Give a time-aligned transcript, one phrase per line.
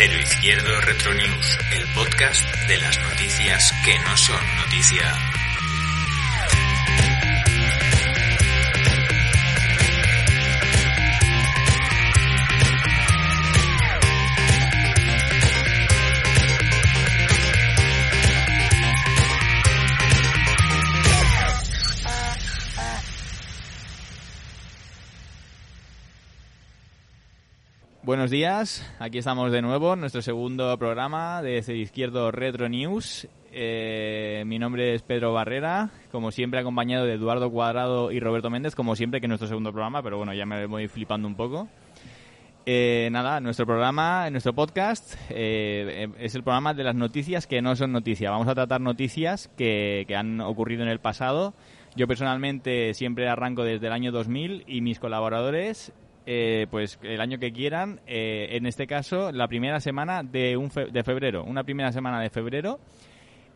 [0.00, 5.37] Cero Izquierdo Retro News, el podcast de las noticias que no son noticia.
[28.08, 33.28] Buenos días, aquí estamos de nuevo en nuestro segundo programa de Cero Izquierdo Retro News.
[33.52, 38.74] Eh, mi nombre es Pedro Barrera, como siempre acompañado de Eduardo Cuadrado y Roberto Méndez,
[38.74, 41.68] como siempre que es nuestro segundo programa, pero bueno, ya me voy flipando un poco.
[42.64, 47.76] Eh, nada, nuestro programa, nuestro podcast, eh, es el programa de las noticias que no
[47.76, 48.30] son noticias.
[48.30, 51.52] Vamos a tratar noticias que, que han ocurrido en el pasado.
[51.94, 55.92] Yo personalmente siempre arranco desde el año 2000 y mis colaboradores
[56.30, 60.70] eh, pues el año que quieran, eh, en este caso la primera semana de, un
[60.70, 62.78] fe- de febrero, una primera semana de febrero.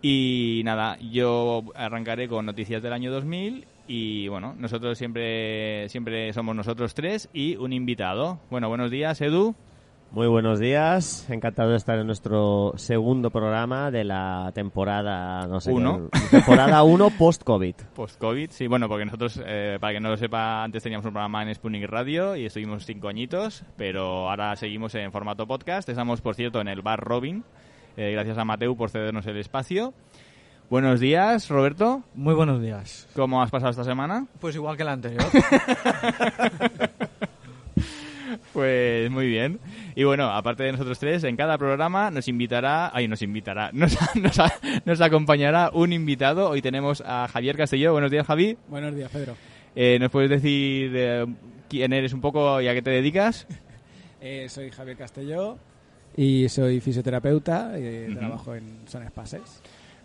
[0.00, 6.56] Y nada, yo arrancaré con noticias del año 2000 y bueno, nosotros siempre, siempre somos
[6.56, 8.40] nosotros tres y un invitado.
[8.50, 9.54] Bueno, buenos días, Edu.
[10.12, 15.72] Muy buenos días, encantado de estar en nuestro segundo programa de la temporada, no sé,
[15.72, 16.10] Uno.
[16.12, 17.74] qué- temporada 1 post-COVID.
[17.94, 21.42] Post-COVID, sí, bueno, porque nosotros, eh, para que no lo sepa, antes teníamos un programa
[21.42, 25.88] en Sputnik Radio y estuvimos cinco añitos, pero ahora seguimos en formato podcast.
[25.88, 27.42] Estamos, por cierto, en el bar Robin,
[27.96, 29.94] eh, gracias a Mateu por cedernos el espacio.
[30.68, 32.02] Buenos días, Roberto.
[32.14, 33.08] Muy buenos días.
[33.16, 34.26] ¿Cómo has pasado esta semana?
[34.40, 35.22] Pues igual que la anterior.
[38.52, 39.58] Pues muy bien.
[39.94, 43.96] Y bueno, aparte de nosotros tres, en cada programa nos invitará, ay, nos invitará, nos,
[44.14, 44.38] nos,
[44.84, 46.48] nos acompañará un invitado.
[46.50, 47.92] Hoy tenemos a Javier Castelló.
[47.92, 48.56] Buenos días, Javi.
[48.68, 49.34] Buenos días, Pedro.
[49.74, 51.26] Eh, ¿Nos puedes decir eh,
[51.68, 53.46] quién eres un poco y a qué te dedicas?
[54.24, 55.58] Eh, soy Javier Castelló
[56.16, 57.72] y soy fisioterapeuta.
[57.74, 58.18] eh, Ujú.
[58.20, 59.60] Trabajo en Son Espaces.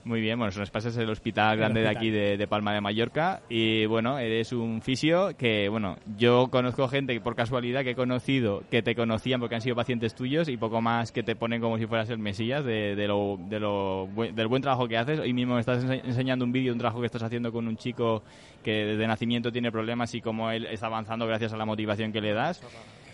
[0.08, 2.80] Muy bien, bueno, son espacios del hospital El grande de aquí de, de Palma de
[2.80, 7.89] Mallorca y bueno, eres un fisio que, bueno, yo conozco gente que por casualidad que
[7.92, 11.36] he conocido, que te conocían porque han sido pacientes tuyos y poco más que te
[11.36, 14.98] ponen como si fueras el mesías de, de lo, de lo del buen trabajo que
[14.98, 15.20] haces.
[15.20, 17.76] Hoy mismo me estás ense- enseñando un vídeo, un trabajo que estás haciendo con un
[17.76, 18.23] chico
[18.64, 22.21] que desde nacimiento tiene problemas y cómo él está avanzando gracias a la motivación que
[22.21, 22.61] le das.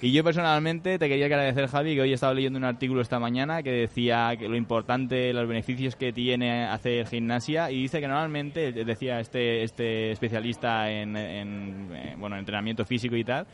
[0.04, 3.20] Y yo personalmente te quería agradecer, Javi, que hoy he estado leyendo un artículo esta
[3.20, 8.10] mañana que decía que lo importante, los beneficios que tiene hacer gimnasia y dice que
[8.10, 13.48] normalmente, decía este, este especialista en, en, eh, bueno, entrenamiento físico y tal,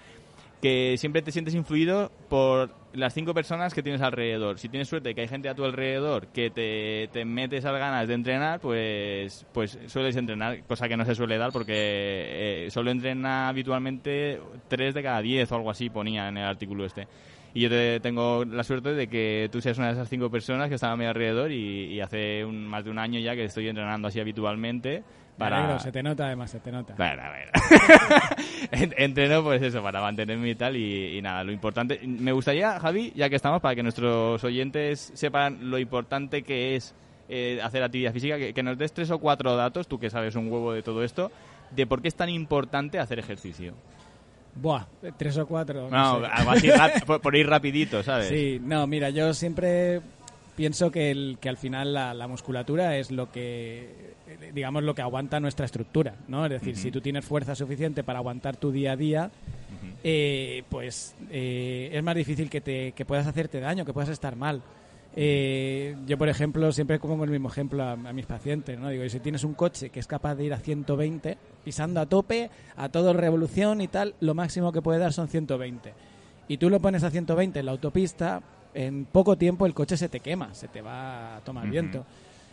[0.61, 4.59] que siempre te sientes influido por las cinco personas que tienes alrededor.
[4.59, 8.07] Si tienes suerte que hay gente a tu alrededor que te, te mete esas ganas
[8.07, 12.91] de entrenar, pues, pues sueles entrenar, cosa que no se suele dar porque eh, solo
[12.91, 17.07] entrena habitualmente tres de cada diez o algo así ponía en el artículo este.
[17.53, 20.69] Y yo te, tengo la suerte de que tú seas una de esas cinco personas
[20.69, 23.67] que están a mi alrededor y, hace un- más de un año ya que estoy
[23.67, 25.03] entrenando así habitualmente.
[25.39, 25.79] Para...
[25.79, 26.93] se te nota además, se te nota.
[26.97, 27.51] Bueno, bueno.
[28.71, 30.75] En- Entreno, pues eso, para mantenerme y tal.
[30.75, 31.99] Y, y nada, lo importante.
[32.05, 36.93] Me gustaría, Javi, ya que estamos, para que nuestros oyentes sepan lo importante que es
[37.29, 40.35] eh, hacer actividad física, que, que nos des tres o cuatro datos, tú que sabes
[40.35, 41.31] un huevo de todo esto,
[41.71, 43.73] de por qué es tan importante hacer ejercicio.
[44.55, 44.85] Buah,
[45.17, 45.89] tres o cuatro.
[45.89, 46.25] No, sé.
[46.25, 46.69] algo así,
[47.05, 48.27] por, por ir rapidito, ¿sabes?
[48.27, 50.01] Sí, no, mira, yo siempre
[50.55, 54.15] pienso que, el, que al final la, la musculatura es lo que,
[54.53, 56.45] digamos, lo que aguanta nuestra estructura, ¿no?
[56.45, 59.31] Es decir, si tú tienes fuerza suficiente para aguantar tu día a día,
[60.03, 64.35] eh, pues eh, es más difícil que, te, que puedas hacerte daño, que puedas estar
[64.35, 64.61] mal.
[65.15, 68.89] Eh, yo, por ejemplo, siempre pongo el mismo ejemplo a, a mis pacientes, ¿no?
[68.89, 72.05] Digo, y si tienes un coche que es capaz de ir a 120, pisando a
[72.05, 75.93] tope, a todo revolución y tal, lo máximo que puede dar son 120.
[76.47, 78.41] Y tú lo pones a 120 en la autopista,
[78.73, 82.05] en poco tiempo el coche se te quema, se te va a tomar viento.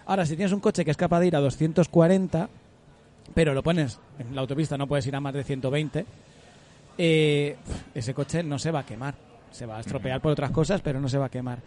[0.06, 2.48] Ahora, si tienes un coche que es capaz de ir a 240,
[3.34, 6.06] pero lo pones en la autopista, no puedes ir a más de 120,
[6.96, 7.56] eh,
[7.92, 9.14] ese coche no se va a quemar.
[9.50, 11.58] Se va a estropear por otras cosas, pero no se va a quemar.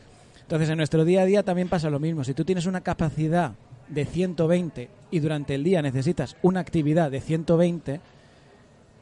[0.42, 2.24] Entonces, en nuestro día a día también pasa lo mismo.
[2.24, 3.52] Si tú tienes una capacidad
[3.90, 8.00] de 120 y durante el día necesitas una actividad de 120,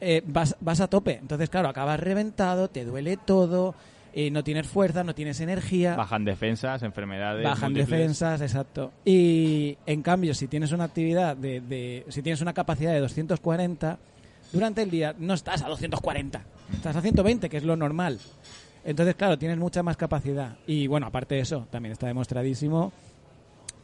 [0.00, 1.18] eh, vas, vas a tope.
[1.20, 3.74] Entonces, claro, acabas reventado, te duele todo,
[4.12, 5.96] eh, no tienes fuerza, no tienes energía.
[5.96, 7.44] Bajan defensas, enfermedades.
[7.44, 7.98] Bajan múltiples.
[8.00, 8.92] defensas, exacto.
[9.04, 13.98] Y en cambio, si tienes una actividad de, de- si tienes una capacidad de 240,
[14.52, 18.18] durante el día no estás a 240, estás a 120, que es lo normal.
[18.84, 20.56] Entonces, claro, tienes mucha más capacidad.
[20.66, 22.92] Y bueno, aparte de eso, también está demostradísimo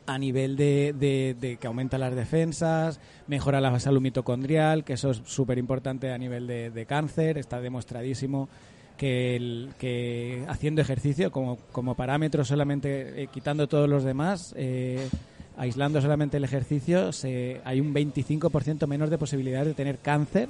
[0.06, 5.10] a nivel de, de- de que aumenta las defensas, mejora la salud mitocondrial, que eso
[5.10, 8.48] es súper importante a nivel de, de cáncer, está demostradísimo.
[8.96, 15.08] Que, el- que haciendo ejercicio como, como parámetro solamente eh, quitando todos los demás, eh,
[15.56, 20.48] aislando solamente el ejercicio, se, hay un 25% menos de posibilidades de tener cáncer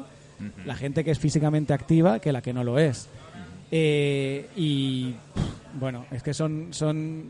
[0.67, 3.09] la gente que es físicamente activa que la que no lo es.
[3.71, 5.15] Eh, y
[5.79, 7.25] bueno, es que son, son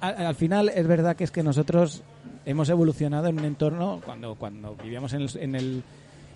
[0.00, 2.02] al, al final es verdad que es que nosotros
[2.44, 5.82] hemos evolucionado en un entorno cuando, cuando vivíamos en el, en, el,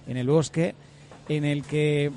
[0.06, 0.74] en el bosque
[1.28, 2.10] en el que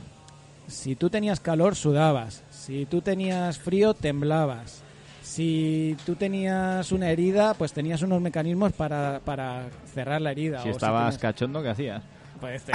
[0.68, 4.82] si tú tenías calor sudabas, si tú tenías frío temblabas,
[5.22, 9.64] si tú tenías una herida pues tenías unos mecanismos para, para
[9.94, 10.62] cerrar la herida.
[10.62, 12.02] Si o estabas tenías- cachondo, ¿qué hacías?
[12.40, 12.74] pues te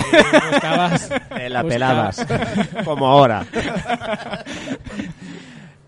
[0.50, 1.68] buscabas, Te la buscabas-
[2.24, 2.26] pelabas.
[2.84, 3.46] Como ahora.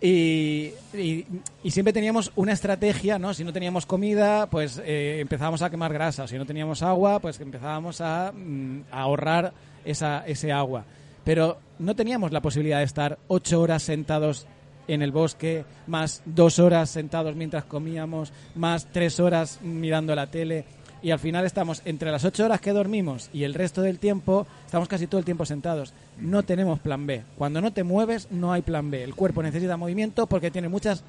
[0.02, 1.26] Y, y-
[1.62, 3.34] y siempre teníamos una estrategia, ¿no?
[3.34, 6.26] Si no teníamos comida, pues eh, empezábamos a quemar grasa.
[6.26, 9.52] Si no teníamos agua, pues empezábamos a, mm, a ahorrar
[9.84, 10.84] esa, ese agua.
[11.24, 14.46] Pero no teníamos la posibilidad de estar ocho horas sentados
[14.88, 20.64] en el bosque, más dos horas sentados mientras comíamos, más tres horas mirando la tele.
[21.02, 24.46] Y al final estamos entre las ocho horas que dormimos y el resto del tiempo,
[24.66, 25.94] estamos casi todo el tiempo sentados.
[26.18, 27.22] No tenemos plan B.
[27.38, 29.02] Cuando no te mueves, no hay plan B.
[29.02, 31.04] El cuerpo necesita movimiento porque tiene muchas,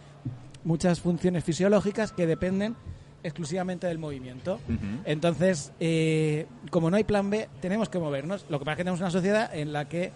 [0.64, 2.76] muchas funciones fisiológicas que dependen
[3.24, 4.60] exclusivamente del movimiento.
[5.06, 8.46] Entonces, eh, como no hay plan B, tenemos que movernos.
[8.50, 10.12] Lo que pasa es que tenemos una sociedad en la que,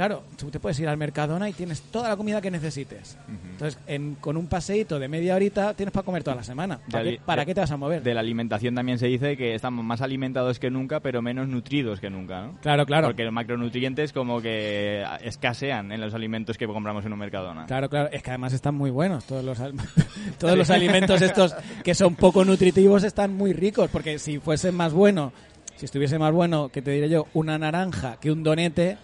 [0.00, 3.18] claro, tú te puedes ir al Mercadona y tienes toda la comida que necesites.
[3.52, 6.78] Entonces, en- con un paseíto de media horita tienes para comer toda la semana.
[6.90, 8.02] ¿Para, De qué, ali- para de- qué te vas a mover?
[8.02, 12.00] De la alimentación también se dice que estamos más alimentados que nunca, pero menos nutridos
[12.00, 12.58] que nunca, ¿no?
[12.62, 13.08] Claro, claro.
[13.08, 17.66] Porque los macronutrientes como que escasean en los alimentos que compramos en un Mercadona.
[17.66, 18.08] Claro, claro.
[18.10, 19.24] Es que además están muy buenos.
[19.26, 19.58] Todos los,
[20.38, 21.54] todos los alimentos estos
[21.84, 23.90] que son poco nutritivos están muy ricos.
[23.90, 25.32] Porque si fuese más bueno,
[25.76, 28.98] si estuviese más bueno, que te diré yo, una naranja que un donete,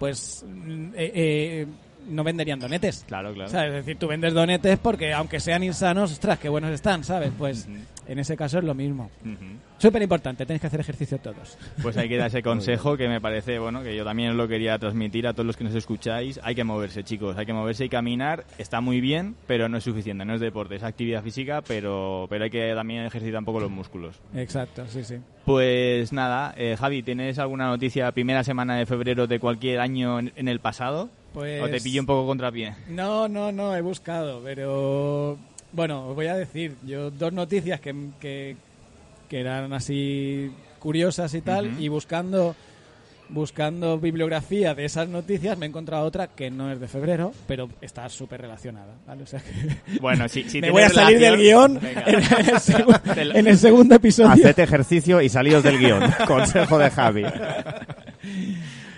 [0.00, 1.66] pues mm, eh, eh,
[2.08, 3.04] no venderían donetes.
[3.06, 3.50] Claro, claro.
[3.50, 3.70] ¿Sabes?
[3.70, 7.32] Es decir, tú vendes donetes porque aunque sean insanos, ostras, qué buenos están, ¿sabes?
[7.36, 7.68] Pues
[8.06, 9.10] en ese caso es lo mismo.
[9.24, 9.58] Ujú.
[9.78, 11.56] Súper importante, tenéis que hacer ejercicio todos.
[11.80, 14.78] Pues hay que dar ese consejo que me parece, bueno, que yo también lo quería
[14.78, 16.40] transmitir a todos los que nos escucháis.
[16.42, 18.44] Hay que moverse, chicos, hay que moverse y caminar.
[18.58, 22.44] Está muy bien, pero no es suficiente, no es deporte, es actividad física, pero, pero
[22.44, 24.20] hay que también ejercitar un poco los músculos.
[24.34, 25.16] Exacto, sí, sí.
[25.44, 30.32] Pues nada, eh, Javi, ¿tienes alguna noticia primera semana de febrero de cualquier año en,
[30.36, 31.08] en el pasado?
[31.32, 31.62] Pues...
[31.62, 32.74] ¿O te pillo un poco contrapié?
[32.88, 35.38] No, no, no, he buscado, pero
[35.72, 38.56] bueno, os voy a decir, yo dos noticias que, que,
[39.28, 40.50] que eran así
[40.80, 42.56] curiosas y tal, y buscando
[43.32, 47.68] buscando bibliografía de esas noticias me he encontrado otra que no es de febrero, pero
[47.80, 49.22] está súper relacionada, ¿vale?
[49.22, 52.02] O sea que Bueno, si, si me voy a salir del guion venga.
[52.08, 52.22] en el,
[52.56, 54.30] segu- Te lo- en el segundo episodio.
[54.32, 56.02] Haced ejercicio y salíos del guion.
[56.26, 57.22] Consejo de Javi.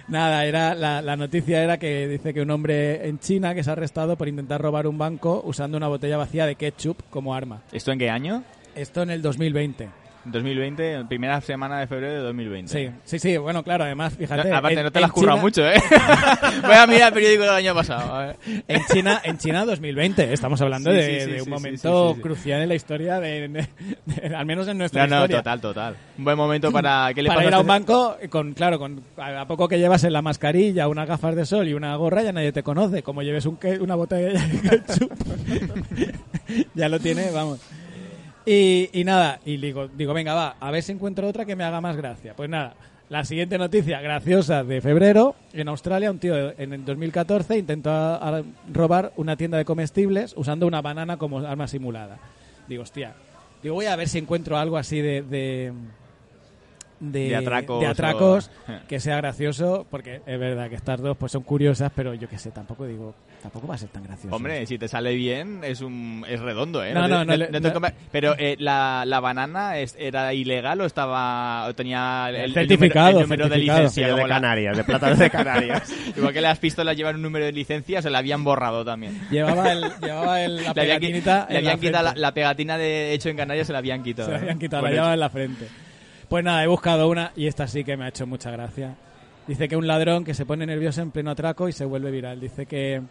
[0.09, 3.71] Nada, era la, la noticia era que dice que un hombre en China que se
[3.71, 7.63] ha arrestado por intentar robar un banco usando una botella vacía de ketchup como arma.
[7.73, 8.43] ¿Esto en qué año?
[8.75, 10.02] Esto en el 2020.
[10.25, 12.73] 2020, primera semana de febrero de 2020.
[12.73, 14.49] Sí, sí, sí, bueno, claro, además, fíjate.
[14.49, 15.75] No, aparte, en- no te la has currado China- mucho, ¿eh?
[16.63, 18.15] Voy a mirar el periódico del año pasado.
[18.15, 18.37] a ver.
[18.69, 22.69] En China, en China 2020, estamos hablando Sí, de, sí, un sí, momento crucial en
[22.69, 23.69] la historia, de, de-
[24.07, 25.39] de- al menos en nuestra No, no, historia.
[25.39, 25.97] total, total.
[26.19, 27.11] Un buen momento para...
[27.15, 30.13] ¿Qué le Para ir a un banco, con claro, con a poco que llevas en
[30.13, 33.03] la mascarilla, unas gafas de sol y una gorra, ya nadie te conoce.
[33.03, 35.13] Como lleves un una botella de ketchup,
[36.75, 37.59] ya lo tiene, vamos.
[38.45, 41.65] Y, y nada, y digo, digo, venga, va, a ver si encuentro otra que me
[41.65, 42.35] haga más gracia.
[42.35, 42.75] Pues nada,
[43.09, 49.13] la siguiente noticia graciosa de febrero, en Australia un tío en el 2014 intentó robar
[49.17, 52.19] una tienda de comestibles usando una banana como arma simulada.
[52.69, 53.15] Digo, hostia,
[53.63, 55.73] digo, voy a ver si encuentro algo así de
[57.03, 61.17] de, De atracos de atracos o- que sea gracioso porque es verdad que estas dos
[61.17, 64.35] pues son curiosas pero yo qué sé tampoco digo tampoco va a ser tan gracioso
[64.37, 66.95] Hombre, si te sale bien, es un es redondo, ¿eh?
[66.95, 67.35] No, no, no
[68.13, 73.21] Pero eh, la, la banana es- era ilegal o estaba o tenía el, el Certificado,
[73.21, 74.15] número, el número de licencia.
[74.15, 75.93] de Canarias, de plátanos de Canarias.
[76.17, 79.21] igual que las pistolas llevan un número de licencia, se la habían borrado también.
[79.29, 83.37] llevaba el llevaba el, la Le habían, le la quitado la, pegatina de hecho en
[83.37, 84.27] Canarias, se la habían quitado.
[84.29, 84.61] se la habían ¿no?
[84.61, 85.67] quitado la llevaba en la frente
[86.33, 88.95] pues nada he buscado una y esta sí que me ha hecho mucha gracia
[89.47, 92.41] dice que un ladrón que se pone nervioso en pleno atraco y se vuelve viral
[92.41, 93.03] dice que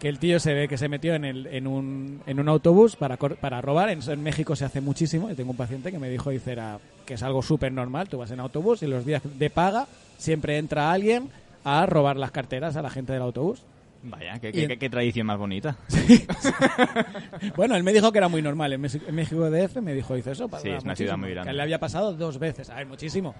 [0.00, 2.96] que el tío se ve que se metió en, el, en, un, en un autobús
[2.96, 3.90] para, para robar.
[3.90, 5.28] En, en México se hace muchísimo.
[5.28, 8.08] Y tengo un paciente que me dijo, dice, era, que es algo súper normal.
[8.08, 11.30] Tú vas en autobús y los días de paga siempre entra alguien
[11.64, 13.64] a robar las carteras a la gente del autobús.
[14.02, 15.76] Vaya, qué, Y qué- en- qué- qué tradición más bonita.
[17.56, 18.72] Bueno, él me dijo que era muy normal.
[18.72, 20.48] En, México DF me dijo, dice eso.
[20.62, 21.50] Sí, es una ciudad muy grande.
[21.50, 22.70] Que le había pasado dos veces.
[22.70, 23.34] A ver, muchísimo.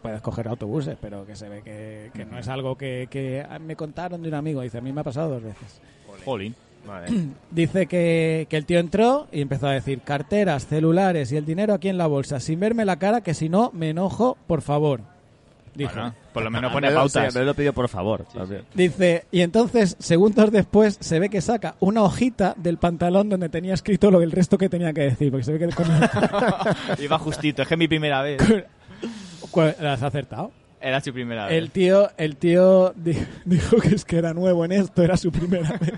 [0.00, 3.58] puedes coger autobuses, pero que se ve que, que no es algo que, que ah,
[3.58, 4.60] me contaron de un amigo.
[4.62, 5.80] Dice, a mí me ha pasado dos veces.
[6.24, 6.54] Jolín.
[6.86, 7.06] Vale.
[7.50, 11.74] Dice que, que el tío entró y empezó a decir carteras, celulares y el dinero
[11.74, 15.00] aquí en la bolsa, sin verme la cara, que si no me enojo, por favor.
[15.74, 15.92] Dijo.
[15.94, 17.32] Bueno, por lo menos pone pautas.
[17.32, 18.26] sí, me lo pidió por favor.
[18.74, 23.74] Dice, y entonces, segundos después, se ve que saca una hojita del pantalón donde tenía
[23.74, 25.86] escrito lo del resto que tenía que decir, porque se ve que con
[27.02, 28.40] Iba justito, es que es mi primera vez.
[29.50, 30.52] ¿Cuál- ¿La has acertado?
[30.80, 31.54] Era su primera vez.
[31.56, 35.30] El tío, el tío di- dijo que es que era nuevo en esto, era su
[35.30, 35.94] primera vez.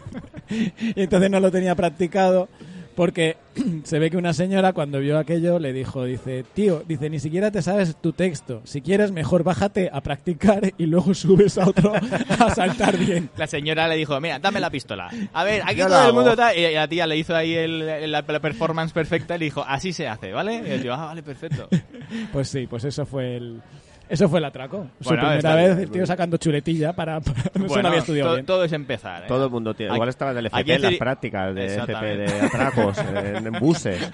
[0.95, 2.49] y entonces no lo tenía practicado
[2.95, 3.37] porque
[3.85, 7.51] se ve que una señora cuando vio aquello le dijo, dice, tío, dice, ni siquiera
[7.51, 8.61] te sabes tu texto.
[8.65, 13.31] Si quieres, mejor bájate a practicar y luego subes a otro a saltar bien.
[13.37, 15.11] La señora le dijo, mira, dame la pistola.
[15.33, 16.55] A ver, aquí Yo todo el mundo está...
[16.55, 19.65] Y la tía le hizo ahí el- el- la, la performance perfecta y le dijo,
[19.67, 20.77] así se hace, ¿vale?
[20.77, 21.69] Y tío, ah, vale, perfecto.
[22.33, 23.61] Pues sí, pues eso fue el...
[24.09, 24.87] Eso fue el atraco.
[25.01, 25.79] Su Bueno, primera está vez bien.
[25.89, 27.21] el tío sacando chuletilla para...
[27.23, 28.47] para- no Bueno, había estudiado to- bien.
[28.47, 29.23] todo es empezar.
[29.23, 29.27] ¿eh?
[29.29, 29.95] Todo el mundo tiene.
[29.95, 34.01] Igual estaba del aquí FP, en las prácticas de FP de atracos en, en buses.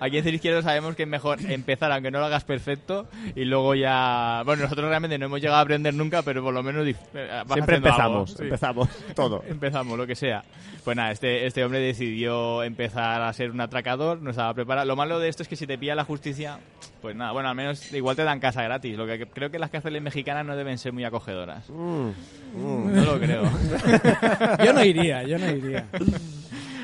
[0.00, 3.44] Aquí en Cero Izquierdo sabemos que es mejor empezar, aunque no lo hagas perfecto, y
[3.44, 4.42] luego ya...
[4.44, 7.52] Bueno, nosotros realmente no hemos llegado a aprender nunca, pero por lo menos eh, vas
[7.54, 8.20] Siempre haciendo algo.
[8.22, 8.42] empezamos, Sí.
[8.44, 9.44] empezamos todo.
[9.48, 10.42] Empezamos, lo que sea.
[10.84, 14.86] Pues nada, este, este hombre decidió empezar a ser un atracador, no estaba preparado.
[14.86, 16.58] Lo malo de esto es que si te pilla la justicia,
[17.00, 18.96] pues nada, bueno, al menos igual te dan casa gratis.
[18.96, 21.68] Lo que creo que las cárceles mexicanas no deben ser muy acogedoras.
[21.70, 22.08] Mm,
[22.56, 22.94] mm.
[22.96, 23.42] No lo creo.
[24.64, 25.86] Yo no iría, yo no iría.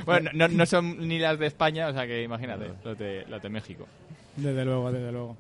[0.09, 3.43] Bueno, no, no son ni las de España, o sea que imagínate, las de, las
[3.43, 3.87] de México.
[4.37, 5.37] Desde luego, desde luego.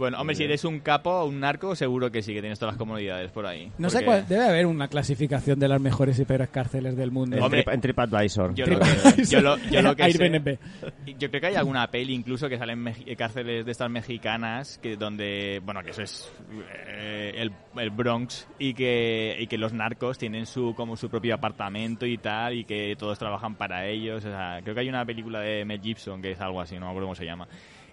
[0.00, 2.72] Bueno, hombre, si eres un capo o un narco, seguro que sí que tienes todas
[2.74, 3.70] las comodidades por ahí.
[3.78, 7.36] No sé cuál, debe haber una clasificación de las mejores y peores cárceles del mundo.
[7.36, 8.54] En, Hombre, en TripAdvisor.
[8.54, 10.58] Yo lo que, yo lo, yo lo que sé- Airbnb.
[11.18, 14.96] yo creo que hay alguna peli incluso que salen meji- cárceles de estas mexicanas que
[14.96, 16.32] donde bueno que eso es
[16.86, 21.34] eh, el, el Bronx y que y que los narcos tienen su como su propio
[21.34, 25.04] apartamento y tal y que todos trabajan para ellos o sea, creo que hay una
[25.04, 27.46] película de Mel Gibson que es algo así no me acuerdo cómo se llama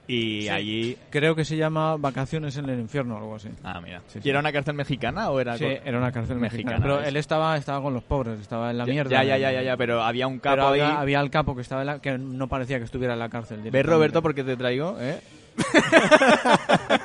[0.08, 0.50] y Sí.
[0.50, 3.50] allí Creo que se llama Vacaciones en el Infierno o algo así.
[3.64, 6.38] ah mira Sí, ¿Y era una cárcel mexicana o era Sí, con- era una cárcel
[6.38, 6.82] mexicana, mexicana.
[6.82, 7.08] Pero ¿ves?
[7.10, 9.10] él estaba, estaba con los pobres, estaba en la Ya- mierda.
[9.10, 11.56] ya ya ya ya, ya, pero había un Pero capo ahí había, había el capo
[11.56, 13.60] que estaba en la, que no parecía que estuviera en la cárcel.
[13.70, 13.86] ¿Ves.
[13.86, 14.96] Roberto porque te traigo?
[15.00, 15.20] ¿eh?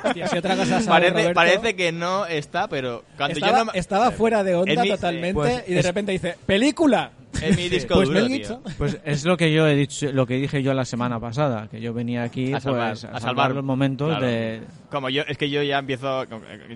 [0.03, 3.65] Hostia, si otra cosa sabe Parece, Roberto, parece que no está, pero cuando estaba, yo
[3.65, 3.71] no...
[3.73, 7.11] estaba fuera de onda totalmente pues y de es- repente dice ¡Película!
[7.41, 8.61] Es mi disco Pues duro, tío.
[8.77, 11.81] Pues es lo que yo he dicho, lo que dije yo la semana pasada, que
[11.81, 13.55] yo venía aquí A salvar, pues, a, a salvar salvar.
[13.55, 14.25] los momentos Claro.
[14.25, 14.61] de...
[14.89, 16.25] Como yo, es que yo ya empiezo,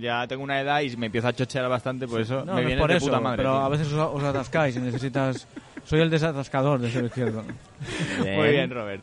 [0.02, 2.60] ya tengo una edad y me empiezo a chochear bastante, por eso No, me no
[2.60, 3.38] es viene por de eso, puta madre.
[3.38, 3.62] pero tío.
[3.62, 5.48] a veces os, os atascáis y necesitas...
[5.86, 7.44] Soy el desatascador de ser izquierdo.
[8.20, 9.02] Muy bien, Robert.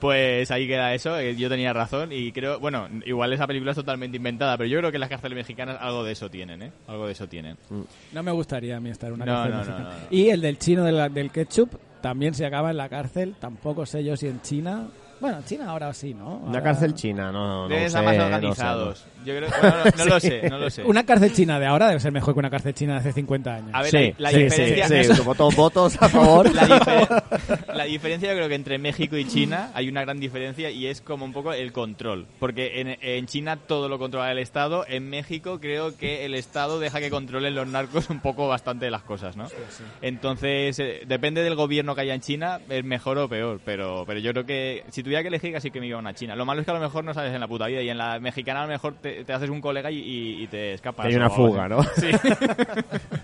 [0.00, 3.76] Pues ahí queda eso, eh, yo tenía razón y creo, bueno, igual esa película es
[3.76, 6.72] totalmente inventada, pero yo creo que las cárceles mexicanas algo de eso tienen, ¿eh?
[6.88, 7.56] Algo de eso tienen.
[8.12, 9.82] No me gustaría a mí estar en una No, cárcel no, mexicana.
[9.84, 10.06] no, no.
[10.10, 13.34] Y el del chino de la- del ketchup también se acaba en la cárcel.
[13.38, 14.88] Tampoco sé yo si en China...
[15.20, 16.36] Bueno, en China ahora sí, ¿no?
[16.38, 19.04] Una Ahora- cárcel china, no, no sé, no sé, organizados.
[19.24, 20.82] Yo creo, bueno, no, no lo sé, no lo sé.
[20.84, 23.54] Una cárcel china de ahora debe ser mejor que una cárcel china de hace 50
[23.54, 23.70] años.
[23.72, 24.88] A ver, Sí, la, la sí, diferencia...
[25.04, 26.54] sí, sí, votos, votos a favor.
[26.54, 30.70] La, difer- la diferencia yo creo que entre México y China hay una gran diferencia
[30.70, 32.26] y es como un poco el control.
[32.38, 36.78] Porque en, en China todo lo controla el Estado, en México creo que el Estado
[36.80, 39.46] deja que controlen los narcos un poco bastante de las cosas, ¿no?
[40.02, 44.20] Entonces, eh, depende del gobierno que haya en China, es mejor o peor, pero, pero
[44.20, 46.36] yo creo que si tuviera que elegir casi que me iba a una China.
[46.36, 47.98] Lo malo es que a lo mejor no sales en la puta vida y en
[47.98, 51.06] la mexicana a lo mejor te, te haces un colega y, y- y te escapas.
[51.06, 51.68] Hay una fuga.
[51.68, 51.82] ¿no?
[51.82, 52.10] Sí.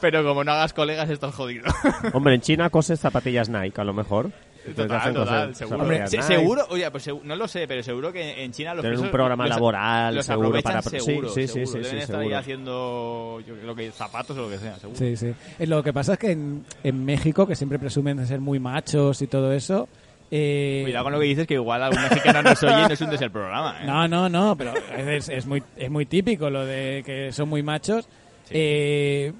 [0.00, 1.64] pero como no hagas colegas estás jodido.
[2.12, 4.30] Hombre, en China coses zapatillas Nike, a lo mejor.
[4.74, 5.78] Total, hacen total, cosas- seguro.
[5.84, 9.00] zapatillas Se- seguro, oye, pues no lo sé, pero seguro que en China los Tienen
[9.00, 11.66] un programa los- laboral los seguro para- seguro, sí, sí, seguro.
[11.66, 12.38] sí, Deben sí, estar ahí seguro.
[12.38, 14.98] haciendo yo creo que zapatos o lo que sea, seguro.
[14.98, 15.34] Sí, sí.
[15.58, 18.58] Eh, Lo que pasa es que en, en México, que siempre presumen de ser muy
[18.58, 19.86] machos y todo eso...
[20.36, 23.20] eh, Cuidado con lo que dices, que igual algún mexicano nos oye y nos hundes
[23.20, 23.76] el programa.
[23.80, 23.86] ¿eh?
[23.86, 27.62] No, no, no, pero es, es muy, es muy típico lo de que son muy
[27.62, 28.08] machos.
[28.50, 29.32] Eh,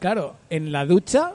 [0.00, 1.32] claro, en la ducha,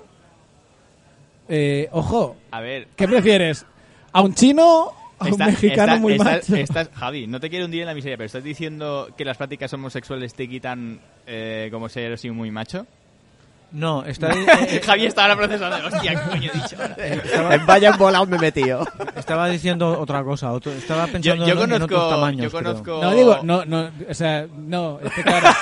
[1.47, 3.65] eh, ojo, A ver, ¿qué prefieres?
[4.11, 4.91] ¿A un chino?
[5.17, 6.55] ¿A un mexicano está- muy macho?
[6.55, 9.71] estás- Javi, no te quiero hundir en la miseria, pero estás diciendo que las prácticas
[9.73, 12.85] homosexuales te quitan eh, como ser así muy macho.
[13.75, 14.29] No, está,
[14.67, 15.87] eh, Javi está ahora procesando.
[15.87, 17.55] Hostia, ¿qué coño he dicho ahora?
[17.55, 18.87] En vaya volado me he metido.
[19.15, 20.51] estaba diciendo otra cosa.
[20.51, 22.43] otro- estaba Yo, pensando yo en, en otros conozco, tamaños.
[22.51, 22.73] yo creo.
[22.73, 22.99] conozco.
[23.03, 25.47] No digo, no, no, o sea, no, es que claro.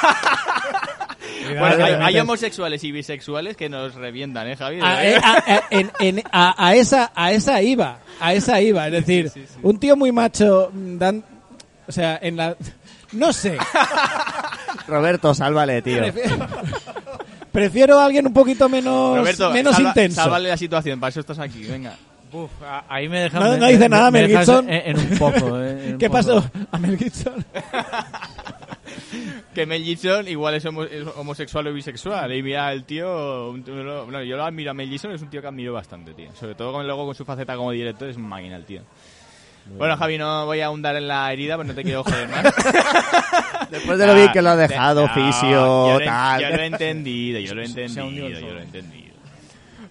[1.60, 4.80] Bueno, hay, hay homosexuales y bisexuales que nos revientan, ¿eh, Javi?
[4.82, 8.88] a, eh, a- a- en- en- a- a esa a esa iba a esa iba
[8.88, 11.24] es decir un tío muy macho mm, dan
[11.86, 12.56] O sea, en la...
[13.12, 13.58] No sé.
[14.88, 16.02] Roberto, sálvale, tío.
[17.54, 20.22] Prefiero, a alguien un poquito menos, Roberto, menos salva- intenso.
[20.22, 21.96] sálvale la situación, para eso estás aquí, venga.
[22.34, 23.42] Uf, a- ahí me dejan.
[23.44, 24.70] No- no dice me- nada, me Mel dejas Gibson.
[24.70, 25.60] En, en un poco.
[25.62, 26.18] eh, en un ¿Qué poco.
[26.18, 27.46] pasó a Mel Gibson?
[29.54, 32.34] Que Mel Gibson igual es, homo- es homosexual o bisexual.
[32.36, 33.52] Y mira, el tío...
[33.52, 33.74] un- yo
[34.36, 36.30] lo admiro a Mel Gibson, es un tío que admiro bastante, tío.
[36.36, 38.82] Sobre todo con, luego con su faceta como director, es un máquina el tío.
[39.66, 42.44] Bueno, Javi, no voy a ahondar en la herida, pues no te quiero joder más.
[43.72, 46.42] Después de lo bien que lo ha dejado, No, fisio, yo lo he- tal.
[46.42, 49.14] Yo lo he entendido, yo lo he entendido, yo lo he entendido.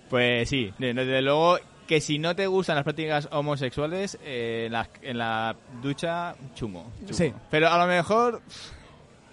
[0.08, 4.72] Pues sí, de- desde luego que si no te gustan las prácticas homosexuales, eh, en,
[4.72, 7.12] la, en la ducha, chungo, chungo.
[7.14, 7.32] Sí.
[7.50, 8.40] Pero a lo mejor,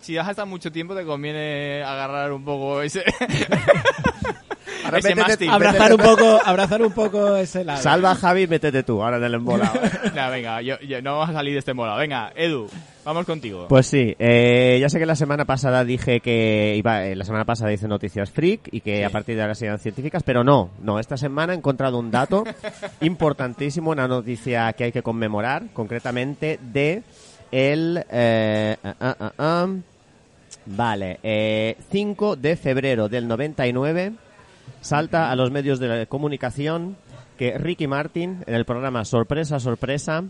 [0.10, 3.04] si vas a estar mucho tiempo, te conviene agarrar un poco ese...
[4.86, 5.50] Ahora ese métete- mástil.
[5.52, 7.80] abrazar un poco, abrazar un poco ese lado.
[7.80, 9.80] Salva a Javi, métete tú, ahora en el embolado.
[10.16, 11.96] Nah, venga, yo, yo- no vamos a salir de este mola.
[11.96, 12.68] Venga, Edu,
[13.06, 13.68] vamos contigo.
[13.70, 17.46] Pues sí, eh, ya sé que la semana pasada dije que iba, eh, la semana
[17.46, 19.04] pasada hice noticias freak y que Sí.
[19.04, 22.44] a partir de ahora serían científicas, pero no, no, esta semana he encontrado un dato
[23.02, 27.04] importantísimo, una noticia que hay que conmemorar, concretamente de
[27.52, 29.68] el eh, ah, ah, ah,
[30.66, 34.14] vale, eh, 5 de febrero del 99
[34.82, 36.96] salta a los medios de comunicación
[37.38, 40.24] que Ricky Martin en el programa Sorpresa Sorpresa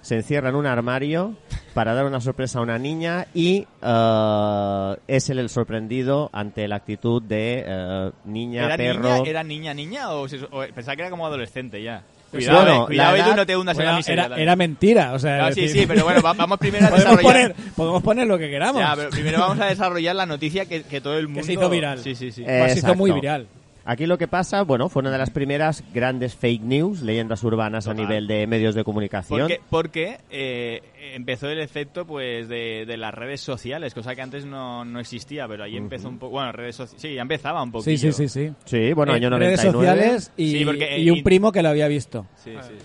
[0.00, 1.36] se encierra en un armario
[1.74, 6.76] para dar una sorpresa a una niña y eh, es él el sorprendido ante la
[6.76, 9.02] actitud de eh, niña, ¿Era perro.
[9.02, 12.02] niña, ¿Era niña, niña o, se- o- pensaba que era como adolescente ya?
[12.32, 14.24] Cuidado, bueno, eh, cuidado la Edu, edad- no te hundas en la Bueno, miseria.
[14.26, 16.90] era, era mentira, o sea, No, sí, decir, sí, pero bueno, va- vamos primero a
[16.90, 17.52] podemos desarrollar...
[17.54, 18.80] poner, podemos poner lo que queramos.
[18.82, 21.44] Ya, pero primero vamos a desarrollar la noticia que, que todo el mundo...
[21.44, 21.98] se hizo viral.
[21.98, 22.42] Sí, sí, sí.
[22.46, 23.46] Eh, Pues se hizo muy viral.
[23.84, 27.86] Aquí lo que pasa, bueno, fue una de las primeras grandes fake news, leyendas urbanas
[27.88, 28.06] a Total.
[28.06, 29.40] nivel de medios de comunicación.
[29.40, 30.80] Porque, porque eh,
[31.14, 35.48] empezó el efecto pues de, de las redes sociales, cosa que antes no, no existía,
[35.48, 36.32] pero ahí empezó un poco...
[36.32, 37.02] Bueno, redes sociales...
[37.02, 37.96] Sí, ya empezaba un poquillo.
[37.98, 38.54] Sí, sí, sí, sí.
[38.64, 39.72] Sí, bueno, Eh, año redes 99.
[39.72, 42.26] sociales y, Sí, porque, y eh, un y- primo que lo había visto.
[42.36, 42.84] Sí, sí, sí.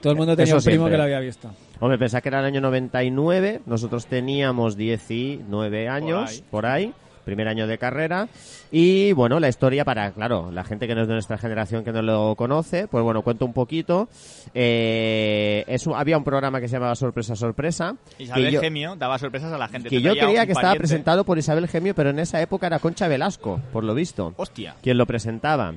[0.00, 0.92] Todo el mundo tenía Eso un primo siempre.
[0.92, 1.50] que lo había visto.
[1.80, 6.44] Hombre, pensá que era el año 99, nosotros teníamos 19 años, ahí.
[6.50, 6.92] por ahí,
[7.28, 8.26] primer año de carrera,
[8.72, 11.92] y bueno, la historia para, claro, la gente que no es de nuestra generación que
[11.92, 14.08] no lo conoce, pues bueno, cuento un poquito.
[14.54, 19.18] Eh, es un- había un programa que se llamaba Sorpresa Sorpresa, Isabel yo, Gemio daba
[19.18, 19.88] sorpresas a la gente.
[19.90, 23.08] que yo creía que estaba presentado por Isabel Gemio, pero en esa época era Concha
[23.08, 24.74] Velasco, por lo visto Hostia.
[24.82, 25.74] quien lo presentaba.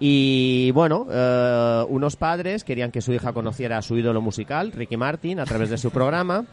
[0.00, 4.96] Y bueno, eh, unos padres querían que su hija conociera a su ídolo musical, Ricky
[4.96, 6.44] Martin, a través de su programa.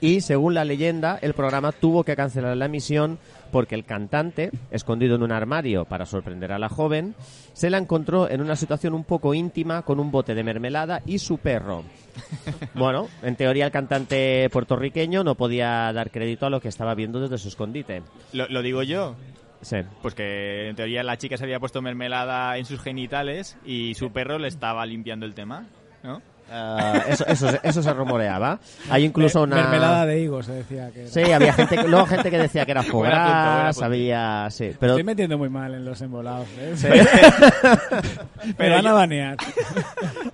[0.00, 3.18] Y según la leyenda, el programa tuvo que cancelar la emisión
[3.52, 7.14] porque el cantante, escondido en un armario para sorprender a la joven,
[7.52, 11.20] se la encontró en una situación un poco íntima con un bote de mermelada y
[11.20, 11.84] su perro.
[12.74, 17.20] Bueno, en teoría el cantante puertorriqueño no podía dar crédito a lo que estaba viendo
[17.20, 18.02] desde su escondite.
[18.32, 19.14] Lo, lo digo yo.
[19.60, 19.76] Sí.
[20.00, 24.10] Pues que en teoría la chica se había puesto mermelada en sus genitales y su
[24.10, 25.66] perro le estaba limpiando el tema,
[26.02, 26.20] ¿no?
[26.54, 28.58] Eh, eso, eso, se- eso se rumoreaba.
[28.90, 29.56] Hay incluso una...
[29.56, 31.10] Mermelada de higos, se decía que era.
[31.10, 33.68] Sí, había gente, que- luego gente que decía que era punta.
[33.70, 34.48] había...
[34.50, 34.92] Sí, pero...
[34.92, 36.46] Estoy metiendo muy mal en los embolados.
[36.58, 36.74] ¿eh?
[38.56, 39.36] Pero van a banear.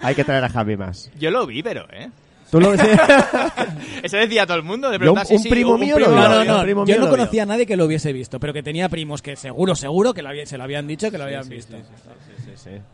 [0.00, 1.11] Hay que traer a Javi más.
[1.18, 2.11] Yo lo vi, pero, ¿eh?
[2.50, 4.88] ¿Tú lo Eso decía todo el mundo.
[4.90, 6.40] De Yo, un- preguntar, sí, un sí, primo un mío primo lo No, vio, no,
[6.40, 6.62] un no.
[6.62, 9.20] primo Yo mío no conocía a nadie que lo hubiese visto, pero que tenía primos
[9.20, 11.76] que seguro, seguro que lo había- se lo habían dicho que lo habían visto.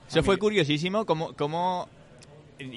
[0.08, 1.88] Eso fue curiosísimo, como, como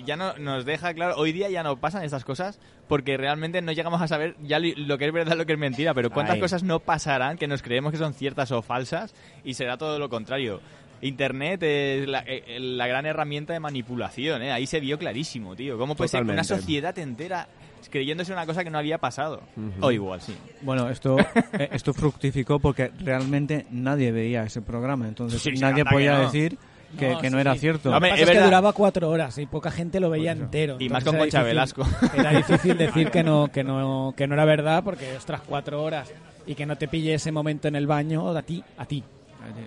[0.05, 3.71] ya no nos deja claro, hoy día ya no pasan estas cosas porque realmente no
[3.71, 6.41] llegamos a saber ya lo que es verdad, lo que es mentira, pero cuántas Ay.
[6.41, 9.13] cosas no pasarán que nos creemos que son ciertas o falsas
[9.43, 10.61] y será todo lo contrario.
[11.01, 14.51] Internet es la, eh, la gran herramienta de manipulación, ¿eh?
[14.51, 15.77] ahí se vio clarísimo, tío.
[15.77, 16.61] ¿Cómo puede ser que una Totalmente.
[16.65, 17.47] sociedad entera
[17.91, 19.43] creyéndose una cosa que no había pasado?
[19.79, 20.35] O igual, sí.
[20.63, 21.17] Bueno, esto,
[21.53, 25.07] eh, esto fructificó porque realmente nadie veía ese programa.
[25.07, 26.23] Entonces Sí, nadie podía no.
[26.23, 26.57] decir
[26.97, 27.41] que, No, que no sí.
[27.41, 27.91] era cierto.
[27.91, 30.31] Hombre, Lo que es pasa es que duraba cuatro horas y poca gente lo veía
[30.31, 30.77] entero.
[30.79, 31.83] Y más con Concha difícil- Velasco.
[32.15, 36.11] Era difícil decir que no, que no, que no era verdad porque, ostras, cuatro horas
[36.45, 39.03] y que no te pille ese momento en el baño a ti, a ti.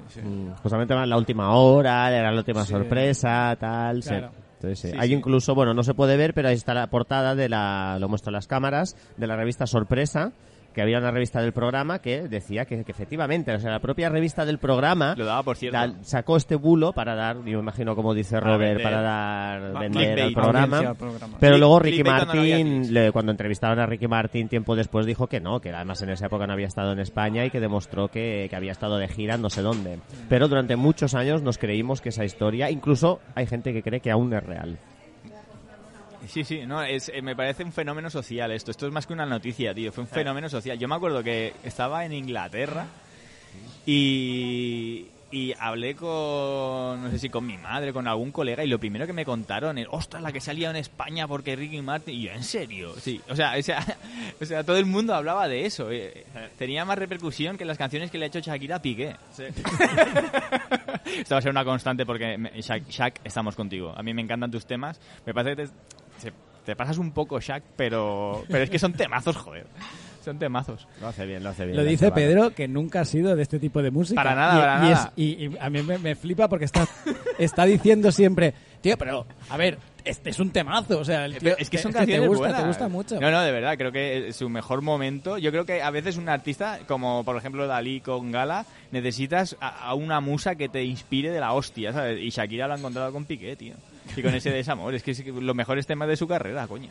[0.08, 0.20] Sí.
[0.20, 2.72] Mm, Justamente era la última hora, era la última Sí.
[2.72, 4.02] sorpresa, tal.
[4.02, 4.08] sí.
[4.10, 4.30] Claro.
[4.56, 4.90] Entonces, sí.
[4.90, 5.14] Sí, Hay sí.
[5.14, 8.28] incluso, bueno, no se puede ver, pero ahí está la portada de la, lo muestro
[8.30, 10.32] en las cámaras, de la revista Sorpresa,
[10.74, 14.08] que había una revista del programa que decía que, que efectivamente, o sea, la propia
[14.08, 15.76] revista del programa Lo daba por cierto.
[15.78, 18.82] da- sacó este bulo para dar, yo me imagino como dice Para Robert, vender.
[18.84, 20.62] para dar, Va- vender al programa.
[20.76, 21.36] Audiencia al programa.
[21.40, 25.40] Pero luego Ricky no Martin, le- cuando entrevistaron a Ricky Martin tiempo después, dijo que
[25.40, 28.46] no, que además en esa época no había estado en España y que demostró que,
[28.48, 29.98] que había estado de gira no sé dónde.
[30.28, 34.10] Pero durante muchos años nos creímos que esa historia, incluso hay gente que cree que
[34.10, 34.78] aún es real.
[36.28, 38.70] Sí, sí, no, es, eh, me parece un fenómeno social esto.
[38.70, 39.90] Esto es más que una noticia, tío.
[39.92, 40.78] Fue un fenómeno social.
[40.78, 42.86] Yo me acuerdo que estaba en Inglaterra
[43.86, 48.78] y, y hablé con, no sé si con mi madre, con algún colega, y lo
[48.78, 52.14] primero que me contaron es, ostras, la que salía en España porque Ricky Martin.
[52.14, 52.94] Y yo, ¿en serio?
[53.00, 53.84] Sí, o sea, o sea,
[54.40, 55.90] o sea todo el mundo hablaba de eso.
[55.90, 56.26] eh.
[56.58, 59.16] Tenía más repercusión que las canciones que le ha hecho Shakira a Piqué.
[61.16, 63.92] Esto va a ser una constante porque, Shak, Shak, estamos contigo.
[63.96, 65.00] A mí me encantan tus temas.
[65.26, 65.72] Me parece que te,
[66.20, 66.32] se-
[66.64, 69.66] te pasas un poco, Shak, pero, pero es que son temazos, joder.
[70.24, 70.86] Son temazos.
[71.00, 71.78] Lo hace bien, lo hace bien.
[71.78, 72.12] Lo dice.
[72.12, 74.22] Pedro, que nunca ha sido de este tipo de música.
[74.22, 75.12] Para nada, y, para y es- nada.
[75.16, 76.86] y- y a mí me, me flipa porque está,
[77.38, 78.52] está diciendo siempre,
[78.82, 80.98] tío, pero, a ver, este es un temazo.
[80.98, 82.60] O sea, el tío- es que son te canciones gusta, buenas.
[82.60, 83.18] te gusta mucho.
[83.18, 85.38] No, no, de verdad, creo que es su mejor momento.
[85.38, 89.68] Yo creo que a veces un artista, como por ejemplo Dalí con Gala, necesitas a,
[89.88, 92.20] a una musa que te inspire de la hostia, ¿sabes?
[92.20, 93.74] Y Shakira lo ha encontrado con Piqué, tío.
[94.16, 94.94] Y con ese desamor.
[94.94, 96.88] Es que es los mejores temas de su carrera, coño.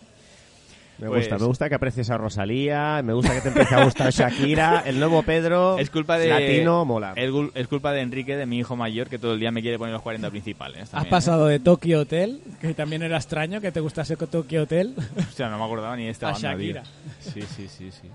[0.99, 3.85] Me Pues- gusta, me gusta que aprecies a Rosalía, me gusta que te empiece a
[3.85, 6.27] gustar Shakira, el nuevo Pedro, Es culpa de.
[6.27, 7.13] latino, mola.
[7.15, 9.77] Es, es culpa de Enrique, de mi hijo mayor, que todo el día me quiere
[9.77, 10.93] poner los 40 principales.
[10.93, 11.09] Has ¿eh?
[11.09, 15.57] pasado de Tokyo Hotel, que también era extraño que te gustase Tokyo Hotel, Hostia, no
[15.57, 16.73] me acordaba ni de esta a banda, tío.
[16.73, 16.83] Shakira.
[17.21, 18.09] Sí, sí, sí, sí.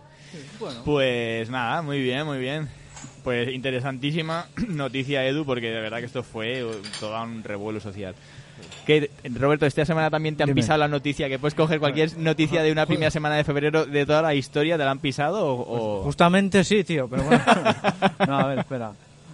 [0.85, 2.69] Pues nada, muy bien, muy bien.
[3.23, 8.15] Pues interesantísima noticia, Edu, porque de verdad que esto fue uh, todo un revuelo social.
[8.87, 10.61] Que, Roberto, esta semana también te han Dime.
[10.61, 14.05] pisado la noticia, que puedes coger cualquier noticia de una primera semana de febrero de
[14.07, 16.01] toda la historia, ¿te la han pisado o...?
[16.01, 17.43] o- Justamente sí, tío, pero bueno.
[18.27, 18.93] no, a ver, espera.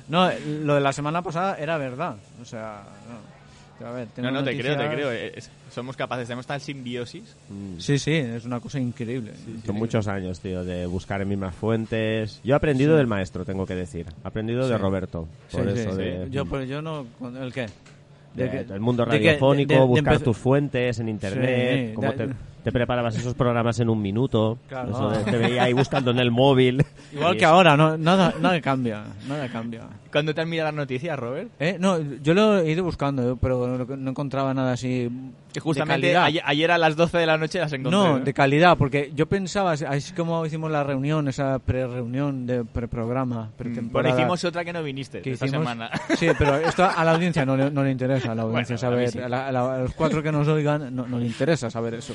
[0.08, 0.30] No,
[0.62, 2.16] lo de la semana pasada era verdad.
[2.40, 3.30] O sea, no.
[3.78, 5.10] Pero a ver, tengo No, no, te creo, te creo.
[5.10, 7.36] eh, es- somos capaces, tenemos tal simbiosis.
[7.78, 9.32] Sí, sí, es una cosa increíble.
[9.64, 12.40] Son muchos años, tío, de buscar en mismas fuentes.
[12.44, 14.06] Yo he aprendido del maestro, tengo que decir.
[14.24, 14.76] He aprendido de.
[14.76, 15.26] Roberto.
[15.50, 15.96] Por eso sí.
[15.96, 16.26] de...
[16.30, 17.06] Yo, pues yo no...
[17.40, 17.66] ¿El qué?
[18.34, 22.12] De- que- del mundo de radiofónico, de- de buscar tus fuentes en internet, Sí, cómo
[22.12, 24.58] de- te, te preparabas esos programas en un minuto.
[24.68, 24.90] Claro.
[24.90, 26.84] Eso de- te veía ahí buscando en el móvil.
[27.12, 27.48] Igual que eso.
[27.54, 29.82] ahora, no, nada, nada cambia, nada cambia.
[30.12, 31.50] ¿Cuándo te han mirado las noticias, Robert?
[31.60, 35.08] Eh, no, yo lo he ido buscando, pero no, no encontraba nada así
[35.52, 36.24] Que de justamente calidad.
[36.24, 37.96] ayer, ayer a las 12 de la noche las encontré.
[37.98, 38.20] No, ¿eh?
[38.20, 43.56] de calidad, porque yo pensaba, así como hicimos la reunión, esa pre-reunión de pre-programa, Mm,
[43.56, 45.90] pretemporada, Bueno, hicimos otra que no viniste que esta hicimos- semana.
[46.18, 48.88] Sí, pero esto a la audiencia no le, no le interesa, a la audiencia Bueno,
[48.88, 49.18] a saber, sí.
[49.20, 51.94] a, la- a la- a los cuatro que nos oigan no, no le interesa saber
[51.94, 52.14] eso.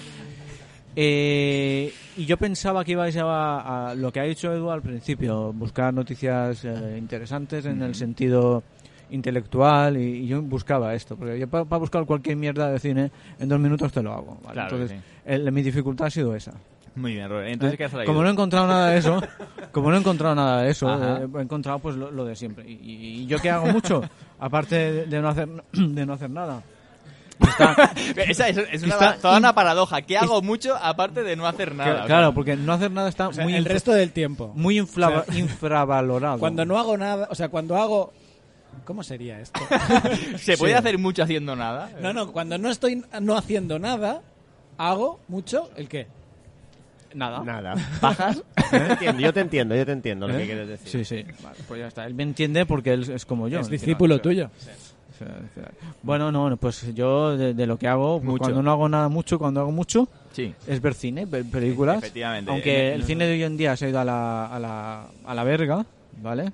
[0.96, 5.52] Eh, y yo pensaba que ibais a, a lo que ha dicho Edu al principio,
[5.54, 8.64] buscar noticias eh, interesantes en el sentido
[9.12, 13.50] intelectual y, y yo buscaba esto, porque yo para buscar cualquier mierda de cine en
[13.50, 14.38] dos minutos te lo hago.
[14.42, 14.54] ¿vale?
[14.54, 16.54] Claro que Entonces, el- mi dificultad ha sido esa.
[16.96, 17.50] Muy bien, Robert.
[17.50, 17.78] Entonces.
[17.78, 18.08] ¿qué has traído?
[18.10, 19.22] Como no he encontrado nada de eso,
[19.74, 22.64] como no he encontrado nada de eso, eh, he encontrado pues lo, lo de siempre.
[22.70, 24.02] Y, y- y yo qué hago mucho,
[24.40, 26.64] aparte de, de no hacer de no hacer nada.
[28.28, 30.02] Esa es, es una, Está toda una paradoja.
[30.02, 32.02] ¿Qué hago mucho aparte de no hacer nada?
[32.02, 34.52] Que- claro, porque no hacer nada está O sea, muy el resto del tiempo.
[34.56, 36.40] muy infla- O sea, infravalorado.
[36.40, 38.14] Cuando no hago nada, o sea, cuando hago...
[38.84, 39.60] ¿Cómo sería esto?
[40.38, 40.78] ¿Se puede Sí.
[40.80, 41.90] hacer mucho haciendo nada?
[42.02, 44.22] No, no, cuando no estoy no haciendo nada,
[44.78, 46.08] hago mucho el qué.
[47.14, 47.42] nada.
[47.44, 47.76] Nada.
[48.02, 48.44] ¿Bajas?
[48.72, 50.40] Yo te entiendo, yo te entiendo, yo te entiendo lo ¿Eh?
[50.40, 50.90] que quieres decir.
[50.90, 51.26] Sí, sí.
[51.42, 52.06] Vale, pues ya está.
[52.06, 53.60] Él me entiende porque él es como yo.
[53.62, 53.72] es ¿no?
[53.72, 54.50] discípulo tuyo.
[54.58, 54.74] Sea,
[56.04, 58.40] Bueno, no, pues yo de, de lo que hago, Mucho.
[58.40, 60.54] cuando no hago nada mucho, cuando hago mucho, Sí.
[60.68, 61.98] es ver cine, ver películas.
[62.00, 62.52] Efectivamente.
[62.52, 65.34] Aunque el cine de hoy en día se ha ido a la, a la, a
[65.34, 65.86] la verga,
[66.22, 66.52] ¿vale?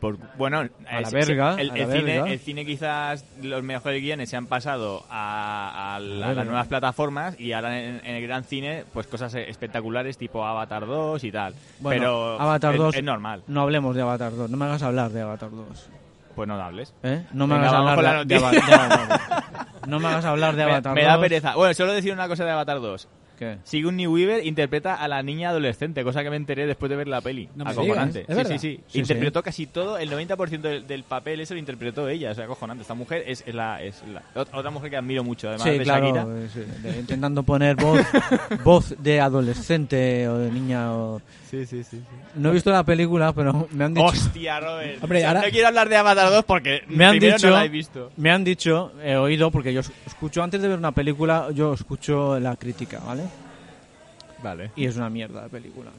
[0.00, 4.02] Por- bueno, A la verga, el, a el la cine, el cine quizás los mejores
[4.02, 6.34] guiones se han pasado a, a la- verga.
[6.40, 10.86] las nuevas plataformas y ahora en, en el gran cine pues cosas espectaculares tipo Avatar
[10.88, 11.54] 2 y tal.
[11.78, 13.42] Bueno, Pero Avatar es, 2 es normal.
[13.46, 15.88] No hablemos de Avatar 2, no me hagas hablar de Avatar 2.
[16.34, 16.94] Pues no hables.
[17.02, 17.24] ¿Eh?
[17.32, 19.88] No me Venga, hagas hablar de, de Avatar 2.
[19.88, 21.10] No me hagas hablar de Me, Avatar me 2.
[21.12, 21.54] da pereza.
[21.56, 23.08] Bueno, solo decir una cosa de Avatar 2.
[23.42, 23.58] ¿Qué?
[23.64, 27.20] Sigourney Weaver interpreta a la niña adolescente, cosa que me enteré después de ver la
[27.20, 27.48] peli.
[27.56, 28.24] No me acojonante.
[28.28, 31.54] digas, ¿es sí, sí, sí, Sí, Interpretó casi todo, el 90% del, del papel eso
[31.54, 32.30] lo interpretó ella.
[32.30, 32.82] O sea, acojonante.
[32.82, 35.78] Esta mujer es, es la, es la ot- otra mujer que admiro mucho, además Sí,
[35.78, 36.26] de claro, Shakira.
[36.28, 38.00] eh, de- intentando poner voz,
[38.64, 40.92] voz de adolescente o de niña.
[40.94, 42.00] o- Sí, sí, sí.
[42.34, 45.02] No he visto la película, pero me han dicho, Hostia, Robert.
[45.02, 47.56] Hombre, O sea, ahora- No quiero hablar de Avatar 2 porque Me han dicho- no
[47.56, 48.10] la he visto.
[48.16, 51.74] me han dicho, he oído, porque yo es- escucho antes de ver una película, yo
[51.74, 53.24] escucho la crítica, ¿vale?
[54.42, 54.70] Vale.
[54.76, 55.90] Y es una mierda de película.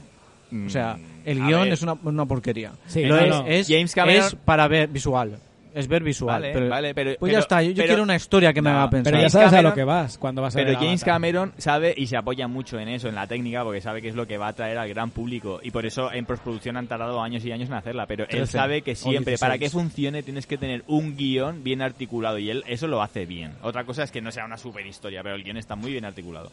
[0.65, 1.73] O sea, el Mm, a guion ver.
[1.73, 2.73] es una, una porquería.
[2.85, 3.45] Sí, no, es, no.
[3.47, 5.39] es- James Cameron- es para ver visual.
[5.73, 6.39] Es ver visual.
[6.39, 8.61] Vale, pero, vale, pero- Pues ya pero- está, yo, yo pero- quiero una historia que
[8.61, 9.05] me No, haga pensar.
[9.05, 11.01] Pero ya James sabes a Cameron- lo que vas cuando vas a Pero ver James
[11.01, 11.15] Avatar.
[11.15, 14.13] Cameron sabe y se apoya mucho en eso, en la técnica, porque sabe que es
[14.13, 15.59] lo que va a atraer al gran público.
[15.63, 18.05] Y por eso en postproducción han tardado años y años en hacerla.
[18.05, 19.39] Pero él 13 sabe que siempre, 16.
[19.39, 22.37] para que funcione, tienes que tener un guion bien articulado.
[22.37, 23.53] Y él eso lo hace bien.
[23.63, 26.05] Otra cosa es que no sea una super historia, pero el guion está muy bien
[26.05, 26.51] articulado.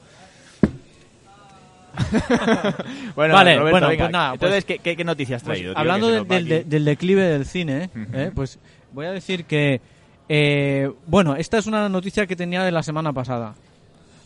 [3.17, 4.05] bueno, Vale, Roberto, bueno, venga.
[4.05, 5.73] pues nada, Entonces, ¿qué, qué, qué noticias has Pues, traído?
[5.75, 5.79] tío?
[5.81, 7.91] hablando del, del- de- del declive del cine.
[8.13, 8.31] ¿eh?
[8.35, 8.59] pues
[8.93, 9.81] voy a decir que,
[10.29, 13.55] eh, bueno, esta es una noticia que tenía de la semana pasada,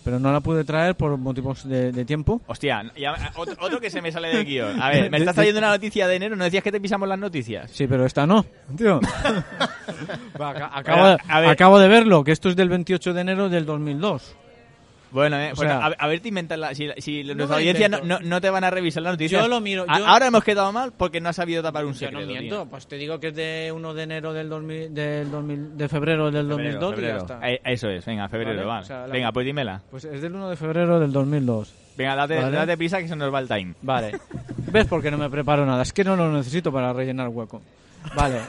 [0.05, 2.41] pero no la pude traer por motivos de, de tiempo.
[2.47, 4.81] Hostia, ya- otro, otro que se me sale del guion.
[4.83, 7.19] A ver, me estás trayendo una noticia de enero, ¿no decías que te pisamos las
[7.19, 7.71] noticias?
[7.71, 8.45] Sí, pero esta no,
[8.77, 9.01] tío.
[10.41, 11.49] Va, aca- acabo, A ver.
[11.51, 14.37] acabo de verlo, que esto es del 28 de enero del 2002.
[15.15, 16.75] Bueno, eh, O pues sea- a, ver, te inventas la.
[16.75, 19.41] Si, si No nuestra audiencia no, no, no te van a revisar la noticia.
[19.41, 22.01] Yo lo miro, yo- Ahora hemos quedado mal porque no has sabido tapar un Yo
[22.01, 22.21] secreto.
[22.21, 22.37] no tío.
[22.41, 25.89] miento, pues te digo que es de 1 de enero del, 2000, del 2000 de
[25.89, 27.17] febrero del Febrero, 2002 y febrero.
[27.17, 27.49] ya está.
[27.51, 28.83] Eh, Eso es, venga, febrero, Vale, vale.
[28.83, 29.81] o sea, la- Venga, pues dímela.
[29.91, 31.73] Pues es del 1 de febrero del 2002.
[31.97, 32.57] Venga, date, Vale.
[32.57, 33.75] date prisa que se nos va el time.
[33.83, 34.19] Vale.
[34.73, 35.83] ¿Ves por qué no me preparo nada?
[35.83, 37.63] Es que no lo necesito para rellenar hueco.
[38.15, 38.41] Vale.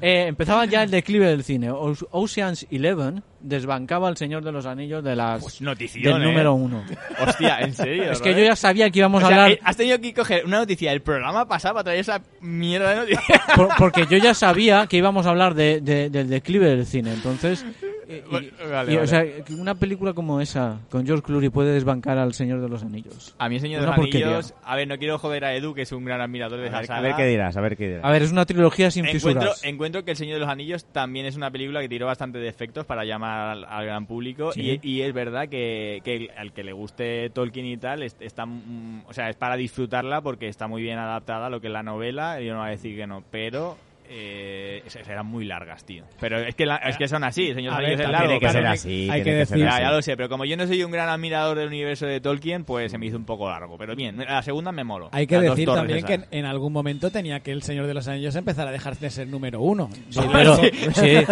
[0.00, 1.70] Eh, empezaba ya el declive del cine.
[1.70, 6.26] Oce- Ocean's Eleven desbancaba al Señor de los Anillos de las Pues notición, del eh.
[6.26, 6.84] número uno.
[7.26, 8.10] Hostia, ¿en serio?
[8.12, 8.38] Es que Robert?
[8.40, 10.58] yo ya sabía que íbamos O a sea, hablar eh, has tenido que coger una
[10.58, 13.42] noticia del programa pasado para traer esa mierda de noticia.
[13.54, 17.14] por- porque yo ya sabía que íbamos a hablar de, de- del declive del cine.
[17.14, 17.64] Entonces,
[18.08, 19.06] y- y- Vale, vale, y, o vale.
[19.08, 22.82] sea, que una película como esa con George Clooney puede desbancar al Señor de los
[22.82, 23.34] Anillos.
[23.38, 24.26] A mí, el Señor de los porquería.
[24.26, 24.54] Anillos...
[24.64, 26.78] A ver, no quiero joder a Edu, que es un gran admirador de A esa
[26.78, 26.98] ver, saga.
[26.98, 28.04] a ver qué dirás, a ver qué dirás.
[28.04, 29.64] A ver, es una trilogía sin Encuentro, fisuras.
[29.64, 32.48] encuentro que El Señor de los Anillos también es una película que tiró bastante de
[32.48, 34.78] efectos para llamar al, al gran público Sí.
[34.82, 38.16] y, y es verdad que, que el- al que le guste Tolkien y tal es-
[38.20, 41.66] está mm, o sea es para disfrutarla porque está muy bien adaptada a lo que
[41.68, 43.76] es la novela y yo no voy a decir que no pero
[44.08, 47.72] eh, serán muy largas tío pero es que la- es que son así El Señor
[47.72, 49.58] de A los Anillos ver, es largo tiene que ser así, hay que que decir-
[49.58, 49.82] ya, así.
[49.82, 52.64] ya lo sé, pero como yo no soy un gran admirador del universo de Tolkien,
[52.64, 53.76] pues se me hizo un poco largo.
[53.78, 55.08] Pero bien, la segunda me molo.
[55.12, 56.28] Hay que decir también que esas.
[56.30, 59.10] en, en algún momento tenía que el Señor de los Anillos empezar a dejar de
[59.10, 59.88] ser número uno.
[60.10, 60.70] Sí, pero- sí.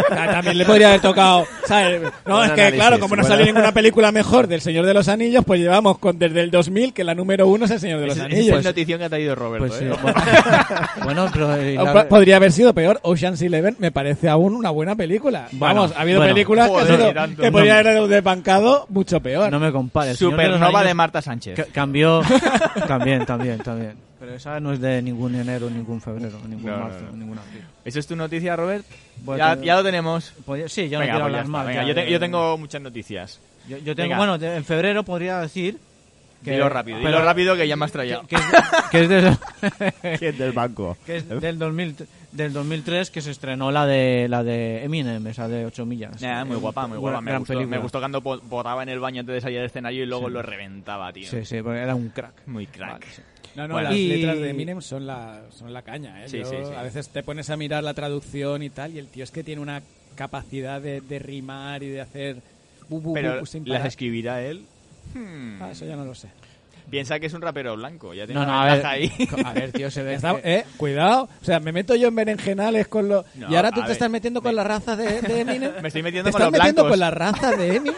[0.09, 1.45] También le podría haber tocado.
[1.67, 2.03] ¿sabes?
[2.27, 4.95] No, es que análisis, claro, como no buen salió ninguna película mejor del Señor de
[4.95, 8.01] los Anillos, pues llevamos con desde el 2000 que la número uno es el Señor
[8.01, 8.59] de los esa Anillos.
[8.59, 9.67] es la notición que ha traído Roberto.
[9.67, 9.93] Pues sí, ¿eh?
[10.03, 10.15] bueno,
[11.05, 13.01] bueno, pero la- Podría haber sido peor.
[13.03, 15.49] Ocean's Eleven me parece aún una buena película.
[15.53, 16.33] Bueno, Vamos, ha habido bueno.
[16.35, 17.43] películas que, ha Joder, sido- tanto.
[17.43, 19.51] que podría haber desbancado mucho peor.
[19.51, 20.13] no me compares.
[20.13, 21.57] De Supernova de Anillos Marta Sánchez.
[21.57, 22.23] ca- cambió
[22.89, 23.93] también, también, también.
[24.19, 27.17] Pero esa no es de ningún enero, ningún febrero, ningún No, marzo, no.
[27.17, 27.63] ningún abril.
[27.85, 28.85] ¿Eso es tu noticia, Robert?
[29.23, 30.33] Bueno, ya, te- ya lo tenemos.
[30.47, 31.67] Podría- sí, yo no quiero pues hablar más.
[31.67, 33.39] venga, yo, te- yo tengo muchas noticias.
[33.69, 34.17] Yo, yo tengo, venga.
[34.19, 35.79] bueno, de- en febrero podría decir
[36.43, 38.23] que dilo rápido, pero- dilo rápido que ya me has traído.
[38.27, 39.37] que, que es, que es del,
[40.19, 40.97] ¿Quién del banco?
[41.05, 41.97] que es del 2000
[42.35, 46.21] del 2003 que se estrenó la de la de Eminem, esa de 8 millas.
[46.21, 47.21] Nah, muy Eh, guapa, muy guapa.
[47.21, 47.77] Me gustó, película.
[47.77, 50.33] me gustó cuando botaba en el baño antes de salir al escenario y luego Sí.
[50.35, 51.29] lo reventaba, tío.
[51.29, 52.47] Sí, sí, porque era un crack.
[52.47, 52.93] Muy crack.
[53.01, 53.23] Vale, sí.
[53.57, 53.89] No, no, Bueno.
[53.91, 56.29] las Y- letras de Eminem son la, son la caña, ¿eh?
[56.29, 56.73] Sí, Yo- sí, sí.
[56.77, 59.45] A veces te pones a mirar la traducción y tal, y el tío es que
[59.45, 59.81] tiene una
[60.17, 62.37] capacidad de, de rimar y de hacer...
[62.89, 64.65] bu, bu, Pero bu sin las escribirá él.
[65.15, 65.63] Hmm.
[65.63, 66.29] Ah, eso ya no lo sé.
[66.91, 68.15] Piensa que es un rapero blanco.
[68.15, 69.13] Ya tiene No, no, una a ver, ahí.
[69.45, 72.15] a ver, tío, se ve Está- que- eh, cuidado, o sea, me meto yo en
[72.15, 73.25] berenjenales con los...
[73.37, 75.73] No, y ahora tú te ver, estás metiendo con la raza de, de Eminem.
[75.83, 76.91] Me estoy metiendo ¿Te con estás los metiendo blancos.
[76.93, 77.95] con la raza de Eminem?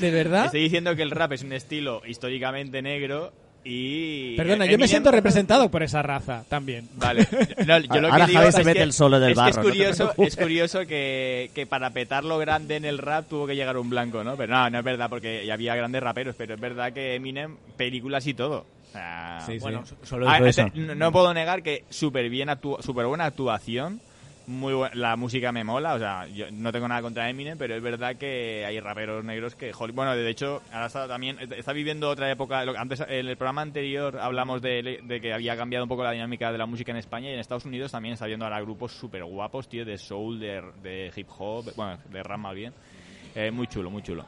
[0.00, 0.46] ¿De verdad?
[0.46, 3.32] Estoy diciendo que el rap es un estilo históricamente negro
[3.64, 4.36] y...
[4.36, 6.88] Perdona, yo me siento representado por esa raza también.
[6.96, 7.26] Vale.
[7.66, 9.40] No, yo lo Ahora que digo se es mete que- el solo del es que
[9.40, 10.28] barro, Es no te curioso, preocupes.
[10.28, 14.24] es curioso que, que para petarlo grande en el rap tuvo que llegar un blanco,
[14.24, 14.36] ¿no?
[14.36, 17.56] Pero no, no es verdad, porque ya había grandes raperos, pero es verdad que Eminem,
[17.76, 18.66] películas y todo.
[18.92, 19.58] Sea, Sí, sí.
[19.60, 20.66] Bueno, so- solo Ah, eso.
[20.74, 24.00] no, no puedo negar que súper bien actua- súper buena actuación.
[24.52, 27.74] Muy bu- la música me mola, o sea, yo no tengo nada contra Eminem, pero
[27.74, 32.10] es verdad que hay raperos negros que, bueno, de hecho, ahora está también, está viviendo
[32.10, 36.04] otra época, antes, en el programa anterior hablamos de, de que había cambiado un poco
[36.04, 38.60] la dinámica de la música en España y en Estados Unidos también está viendo ahora
[38.60, 42.72] grupos súper guapos, tío, de soul, de, hip hop, bueno, de rap más bien.
[43.52, 44.24] Muy chulo, muy chulo.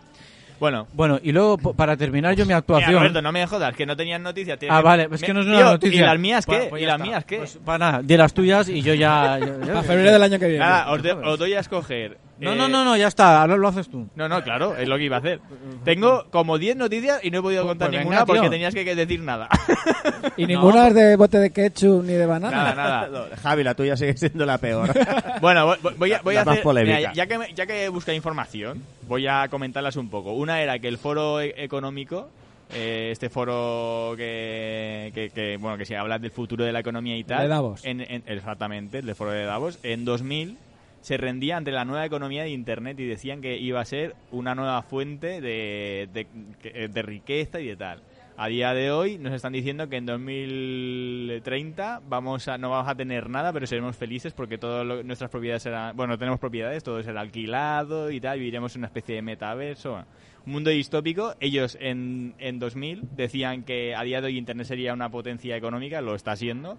[0.60, 2.94] Bueno, Bueno, y luego po- para terminar yo mi Mira, actuación.
[2.94, 4.58] Roberto, no me jodas, que no tenías noticias.
[4.58, 6.00] tienes Ah, que- vale, es que no es una Tío, noticia.
[6.00, 6.56] ¿Y las mías qué?
[6.56, 7.06] Pues- pues ¿Y ya las está.
[7.10, 7.36] mías qué?
[7.38, 9.38] Pues, para nada, de las tuyas y yo ya.
[9.38, 9.46] yo-
[9.82, 10.60] febrero del año que viene.
[10.64, 12.18] Nada, os, de- os doy a escoger.
[12.40, 14.08] No, eh, no, no, no, ya está, ahora lo haces tú.
[14.16, 15.40] No, no, claro, es lo que iba a hacer.
[15.84, 18.50] Tengo como 10 noticias y no he podido Pues- contar pues venga, ninguna porque tío.
[18.50, 19.48] tenías que que decir nada.
[20.36, 22.56] Y ninguna es de bote de ketchup ni de banana.
[22.56, 23.08] nada, nada.
[23.30, 24.90] No, Javi, la tuya sigue siendo la peor.
[25.40, 26.62] Bueno, voy- voy a, voy a La más hacer.
[26.64, 26.96] polémica.
[26.98, 30.32] mira, ya que me- ya que busca información, voy a comentarlas un poco.
[30.32, 32.28] Una era que el foro e- económico,
[32.74, 37.16] eh, este foro que, que, que, bueno que se habla del futuro de la economía
[37.16, 37.84] y tal, De Davos.
[37.84, 40.56] en- en- exactamente, el de foro de Davos, en 2000
[41.04, 44.54] se rendía ante la nueva economía de Internet y decían que iba a ser una
[44.54, 48.00] nueva fuente de, de, de riqueza y de tal.
[48.38, 52.94] A día de hoy nos están diciendo que en 2030 vamos a, no vamos a
[52.94, 55.94] tener nada, pero seremos felices porque todas nuestras propiedades serán...
[55.94, 60.02] Bueno, no tenemos propiedades, todo será alquilado y tal, viviremos en una especie de metaverso.
[60.46, 61.34] Un mundo distópico.
[61.38, 66.00] Ellos en, en 2000 decían que a día de hoy Internet sería una potencia económica,
[66.00, 66.78] lo está siendo.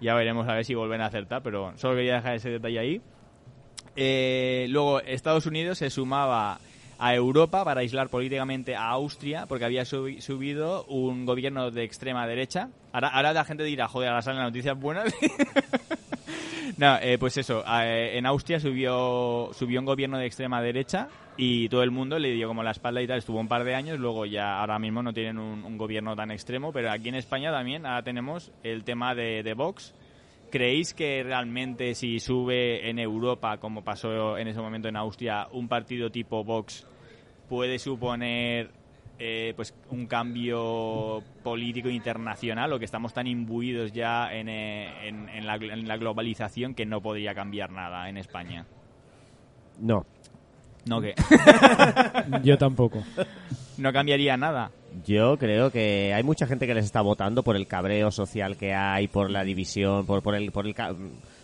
[0.00, 3.00] Ya veremos a ver si vuelven a acertar, pero solo quería dejar ese detalle ahí.
[4.02, 6.58] Eh, luego, Estados Unidos se sumaba
[6.98, 12.26] a Europa para aislar políticamente a Austria porque había subi- subido un gobierno de extrema
[12.26, 12.70] derecha.
[12.94, 15.12] Ahora, ahora la gente dirá, joder, ahora salen las noticias buenas.
[16.78, 21.68] no, eh, pues eso, eh, en Austria subió, subió un gobierno de extrema derecha y
[21.68, 23.18] todo el mundo le dio como la espalda y tal.
[23.18, 26.30] Estuvo un par de años, luego ya ahora mismo no tienen un, un gobierno tan
[26.30, 29.92] extremo, pero aquí en España también ahora tenemos el tema de, de Vox.
[30.50, 35.68] ¿Creéis que realmente si sube en Europa, como pasó en ese momento en Austria, un
[35.68, 36.86] partido tipo Vox
[37.48, 38.70] puede suponer
[39.18, 45.28] eh, pues un cambio político internacional o que estamos tan imbuidos ya en, eh, en-
[45.28, 48.64] en la, en la globalización que no podría cambiar nada en España?
[49.78, 50.04] No.
[50.86, 51.14] No, que
[52.42, 53.02] Yo tampoco.
[53.78, 54.70] no cambiaría nada.
[55.06, 58.74] Yo creo que hay mucha gente que les está votando por el cabreo social que
[58.74, 60.94] hay, por la división, por, por el por el ca-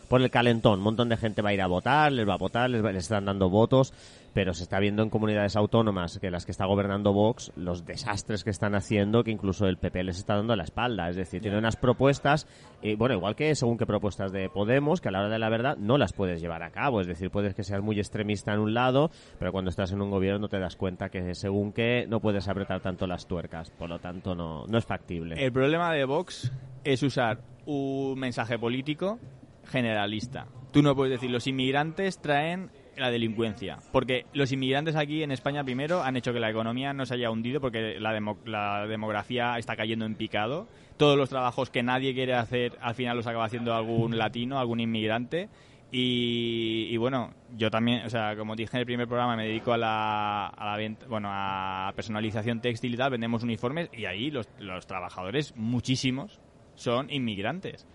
[0.09, 0.79] por el calentón.
[0.79, 2.93] Un montón de gente va a ir a votar, les va a votar, les, va-
[2.93, 3.93] les están dando votos,
[4.35, 8.45] pero se está viendo en comunidades autónomas que las que está gobernando Vox, los desastres
[8.45, 11.09] que están haciendo, que incluso el PP les está dando la espalda.
[11.09, 12.47] Es decir, tiene unas propuestas,
[12.83, 15.49] eh, bueno, igual que según qué propuestas de Podemos, que a la hora de la
[15.49, 17.01] verdad no las puedes llevar a cabo.
[17.01, 20.11] Es decir, puedes que seas muy extremista en un lado, pero cuando estás en un
[20.11, 23.71] gobierno te das cuenta que según qué no puedes apretar tanto las tuercas.
[23.71, 25.43] Por lo tanto, no, no es factible.
[25.43, 26.53] El problema de Vox
[26.85, 29.19] es usar un mensaje político
[29.67, 30.47] generalista.
[30.73, 35.63] Tú no puedes decir los inmigrantes traen la delincuencia, porque los inmigrantes aquí en España
[35.65, 39.59] primero han hecho que la economía no se haya hundido porque la, demo- la demografía
[39.59, 40.67] está cayendo en picado.
[40.97, 44.81] Todos los trabajos que nadie quiere hacer al final los acaba haciendo algún latino, algún
[44.81, 45.49] inmigrante.
[45.93, 49.73] Y, y bueno, yo también, o sea, como dije en el primer programa, me dedico
[49.73, 54.87] a la, a la bueno, a personalización textil y tal, vendemos uniformes y ahí los
[54.87, 56.41] trabajadores, muchísimos,
[56.75, 57.87] son inmigrantes.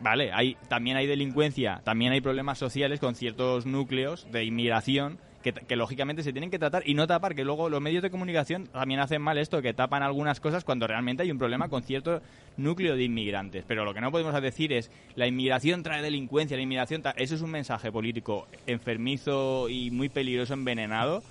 [0.00, 5.76] Vale, hay, también hay delincuencia, también hay problemas sociales con ciertos núcleos de inmigración que,
[5.76, 9.00] lógicamente se tienen que tratar y no tapar, que luego los medios de comunicación también
[9.00, 12.22] hacen mal esto, que tapan algunas cosas cuando realmente hay un problema con cierto
[12.56, 13.62] núcleo de inmigrantes.
[13.68, 17.02] Pero lo que no podemos decir es la inmigración trae delincuencia, la inmigración...
[17.02, 21.22] ta- Eso es un mensaje político enfermizo y muy peligroso, envenenado,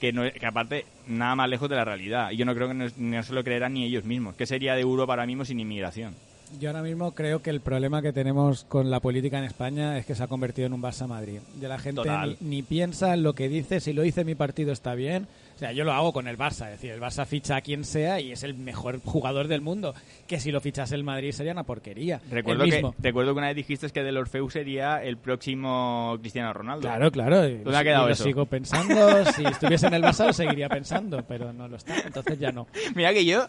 [0.00, 2.30] que, no, que aparte nada más lejos de la realidad.
[2.30, 4.34] Y yo no creo que no, no se lo creerán ni ellos mismos.
[4.36, 6.14] ¿Qué sería de Europa ahora mismo sin inmigración?
[6.58, 10.06] Yo ahora mismo creo que el problema que tenemos con la política en España es
[10.06, 11.40] que se ha convertido en un Barça Madrid.
[11.60, 12.02] Ya la gente
[12.40, 15.26] ni, ni piensa en lo que dice, si lo dice mi partido está bien.
[15.58, 17.82] O sea, yo lo hago con el Barça, es decir, el Barça ficha a quien
[17.82, 19.92] sea y es el mejor jugador del mundo.
[20.28, 22.20] Que si lo fichase el Madrid sería una porquería.
[22.30, 22.94] Recuerdo El que, mismo.
[23.00, 26.82] recuerdo que una vez dijiste que Del Orfeu sería el próximo Cristiano Ronaldo.
[26.82, 27.42] Claro, claro.
[27.42, 28.22] ¿Dónde lo- ha quedado y lo eso?
[28.24, 28.94] sigo pensando.
[29.34, 31.96] Si estuviese en el Barça lo seguiría pensando, pero no lo está.
[32.06, 32.68] Entonces ya no.
[32.94, 33.46] Mira que yo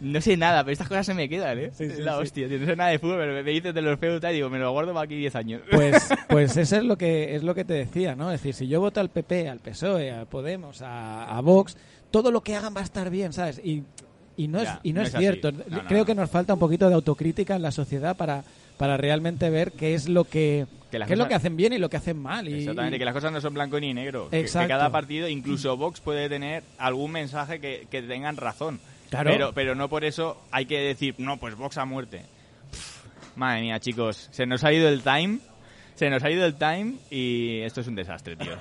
[0.00, 1.70] no sé nada, pero estas cosas se me quedan, ¿eh?
[1.74, 2.22] Sí, sí, la sí.
[2.22, 2.58] hostia, tío.
[2.58, 4.94] No sé nada de fútbol, pero me dices Del Orfeu y digo, me lo guardo
[4.94, 5.60] para aquí 10 años.
[5.70, 8.30] Pues, pues eso es lo que es lo que te decía, ¿no?
[8.32, 11.76] Es decir, si yo voto al PP, al PSOE, a Podemos, a, a Vox,
[12.10, 13.60] todo lo que hagan va a estar bien, ¿sabes?
[13.64, 13.82] Y,
[14.36, 15.24] y no es, Ya, y no no es, es así.
[15.24, 15.52] cierto.
[15.52, 18.42] No, Creo que nos falta un poquito de autocrítica en la sociedad para,
[18.78, 21.88] para realmente ver qué es lo que, qué es lo que hacen bien y lo
[21.90, 22.48] que hacen mal.
[22.48, 24.24] Y, Exactamente, que las cosas no son blanco ni negro.
[24.30, 24.68] Que- Que, Exacto.
[24.68, 28.80] cada partido, incluso Vox, puede tener algún mensaje que, que tengan razón.
[29.10, 29.30] Claro.
[29.30, 32.22] Pero, pero no por eso hay que decir, no, pues Vox a muerte.
[32.70, 35.38] Pff, madre mía, chicos, se nos ha ido el time.
[36.00, 38.52] Se nos ha ido el time y esto es un desastre, tío.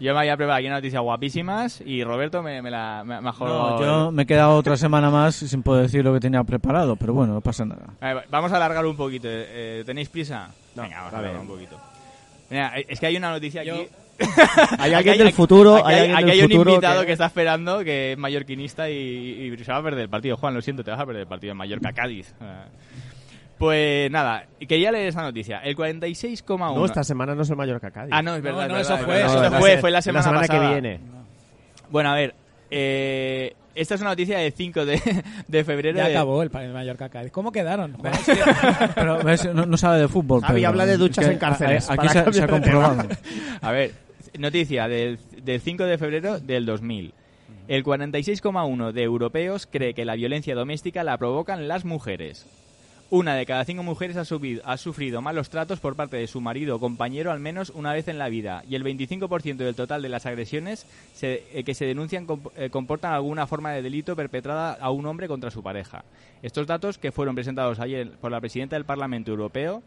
[0.00, 3.30] Yo me había preparado aquí noticias guapísimas y Roberto me, me la me, me.
[3.38, 6.96] No, yo me he quedado otra semana más sin poder decir lo que tenía preparado,
[6.96, 7.84] pero bueno, no pasa nada.
[8.00, 9.28] A ver, vamos a alargar un poquito.
[9.30, 10.48] eh, ¿Tenéis prisa?
[10.74, 11.78] No, Venga, vamos a alargar un poquito.
[12.48, 13.88] Mira, es que hay una noticia Yo- aquí.
[14.78, 17.06] Hay Aquí alguien del futuro, aquí hay hay, aquí hay un futuro invitado que...
[17.08, 18.94] que- está esperando que es mallorquinista y,
[19.52, 20.38] y se va a perder el partido.
[20.38, 22.32] Juan, lo siento, te vas a perder el partido en Mallorca-Cádiz.
[23.58, 25.60] Pues nada, quería leer esa noticia.
[25.60, 26.74] El 46,1...
[26.74, 28.12] No, esta semana no es el Mallorca Cádiz.
[28.14, 28.68] Ah, no, es No, verdad.
[28.68, 29.26] no, eso fue, es verdad.
[29.26, 30.66] eso Eso va a fue, fue la la semana, semana pasada.
[30.68, 31.00] que viene.
[31.90, 32.34] Bueno, a ver,
[32.70, 35.00] eh, esta es una noticia de 5 de,
[35.48, 35.96] de febrero.
[35.96, 37.32] ya de- acabó el, el Mallorca Cádiz.
[37.32, 37.96] ¿Cómo quedaron?
[38.94, 39.20] Pero.
[39.54, 40.42] No, no sabe de fútbol.
[40.42, 43.08] Javi habla de duchas Es que en cárceles, Aquí se, se ha comprobado.
[43.62, 43.92] A ver,
[44.38, 47.14] noticia del, del 5 de febrero del 2000.
[47.68, 52.46] El 46,1 de europeos cree que la violencia doméstica la provocan las mujeres.
[53.08, 56.40] Una de cada cinco mujeres ha, subido- ha sufrido malos tratos por parte de su
[56.40, 60.02] marido o compañero al menos una vez en la vida y el 25% del total
[60.02, 64.16] de las agresiones se- eh, que se denuncian comp- eh, comportan alguna forma de delito
[64.16, 66.04] perpetrada a un hombre contra su pareja.
[66.42, 69.84] Estos datos, que fueron presentados ayer por la presidenta del Parlamento Europeo,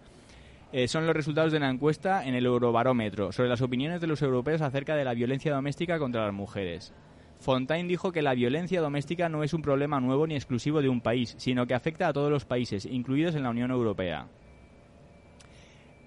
[0.72, 4.22] eh, son los resultados de una encuesta en el Eurobarómetro sobre las opiniones de los
[4.22, 6.94] europeos acerca de la violencia doméstica contra las mujeres.
[7.40, 11.02] Fontaine dijo que la violencia doméstica no es un problema nuevo ni exclusivo de un
[11.02, 14.28] país, sino que afecta a todos los países, incluidos en la Unión Europea.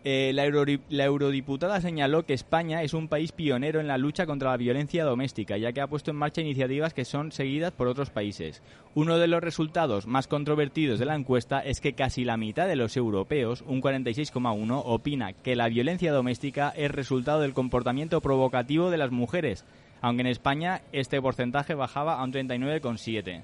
[0.04, 4.56] Eh, la, eurodiputada señaló que España es un país pionero en la lucha contra la
[4.56, 8.62] violencia doméstica, ya que ha puesto en marcha iniciativas que son seguidas por otros países.
[8.96, 12.74] Uno de los resultados más controvertidos de la encuesta es que casi la mitad de
[12.74, 18.98] los europeos, un 46,1, opina que la violencia doméstica es resultado del comportamiento provocativo de
[18.98, 19.64] las mujeres,
[20.02, 23.42] aunque en España este porcentaje bajaba a un 39,7.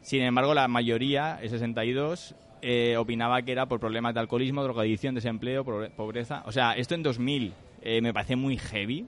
[0.00, 5.14] Sin embargo, la mayoría, el 62, eh, opinaba que era por problemas de alcoholismo, drogadicción,
[5.14, 6.42] desempleo, pobre- pobreza.
[6.46, 9.06] O sea, esto en 2000 eh, me parece muy heavy.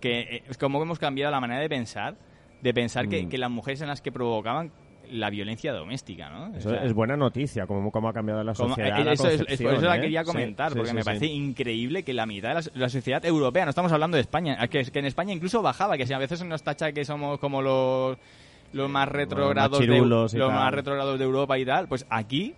[0.00, 2.16] Que eh, es como hemos cambiado la manera de pensar,
[2.60, 3.28] de pensar que, Mm.
[3.28, 4.70] que las mujeres son las que provocaban
[5.12, 6.56] la violencia doméstica, ¿no?
[6.56, 9.00] Eso O sea, es buena noticia, como, como ha cambiado la como- sociedad.
[9.00, 10.00] eh, la eso es- es por eso la ¿eh?
[10.00, 11.04] quería comentar, sí, porque sí, me sí.
[11.06, 14.54] parece increíble que la mitad de la, la sociedad europea, no estamos hablando de España,
[14.62, 17.38] es que, que en España incluso bajaba, que si a veces nos tacha que somos
[17.38, 18.16] como los
[18.72, 22.54] los más retrogrados de, los más retrogrados de Europa y tal, pues aquí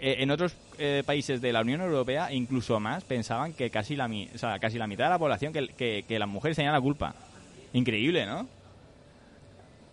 [0.00, 4.06] eh, en otros eh, países de la Unión Europea incluso más pensaban que casi la
[4.34, 6.80] o sea, casi la mitad de la población que, que, que las mujeres tenían la
[6.80, 7.14] culpa.
[7.74, 8.46] Increíble, ¿no?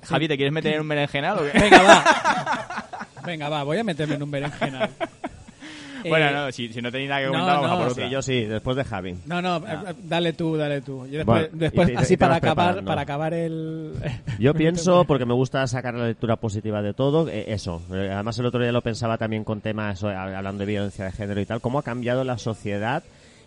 [0.03, 1.59] Javi, ¿te quieres meter en un berenjenal o qué?
[1.59, 2.85] Venga, va.
[3.25, 4.89] Venga, va, voy a meterme en un berenjenal.
[6.09, 8.09] bueno, Eh, no, si, si no tenéis nada que no, comentar, vamos a no, Sí,
[8.09, 9.15] yo sí, después de Javi.
[9.27, 9.83] No, no, Ah.
[9.89, 11.05] eh, dale tú, dale tú.
[11.05, 13.93] Yo después, Bueno, después y te- y así para acabar, para acabar el...
[14.39, 17.83] Yo pienso, porque me gusta sacar la lectura positiva de todo, eh, eso.
[17.93, 21.39] Eh, Además, el otro día lo pensaba también con temas, hablando de violencia de género
[21.41, 23.03] y tal, cómo ha cambiado la sociedad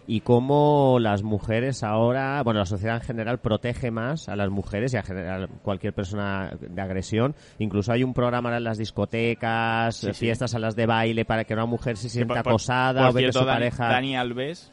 [0.07, 4.93] y cómo las mujeres ahora, bueno, la sociedad en general protege más a las mujeres
[4.93, 7.35] y a general cualquier persona de agresión.
[7.59, 10.21] Incluso hay un programa en las discotecas, Sí, eh, sí.
[10.27, 13.11] fiestas a las de baile para que una mujer se sienta por- por- acosada por
[13.11, 13.89] o ve que cierto, su Dani, pareja...
[13.89, 14.71] Dani Alves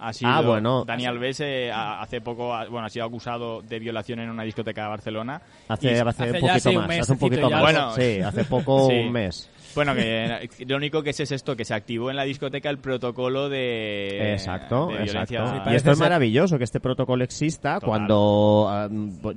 [0.00, 0.84] ha sido, Ah, bueno.
[0.84, 4.82] Dani Alves eh, ha- hace poco bueno ha sido acusado de violación en una discoteca
[4.82, 7.60] de Barcelona Hace, hace, hace un poquito más, hace un poquito más.
[7.62, 7.92] Bueno.
[7.92, 9.48] sí, hace poco un mes.
[9.74, 12.78] Bueno que lo único que sé es esto que se activó en la discoteca el
[12.78, 15.70] protocolo de Exacto, de exacto.
[15.70, 17.88] Y esto es maravilloso que este protocolo exista Total.
[17.88, 18.88] cuando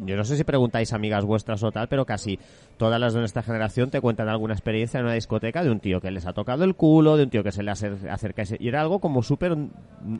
[0.05, 2.39] yo no sé si preguntáis amigas vuestras o tal, pero casi
[2.77, 6.01] todas las de nuestra generación te cuentan alguna experiencia en una discoteca de un tío
[6.01, 8.67] que les ha tocado el culo, de un tío que se le acer- acerca y
[8.67, 9.55] era algo como súper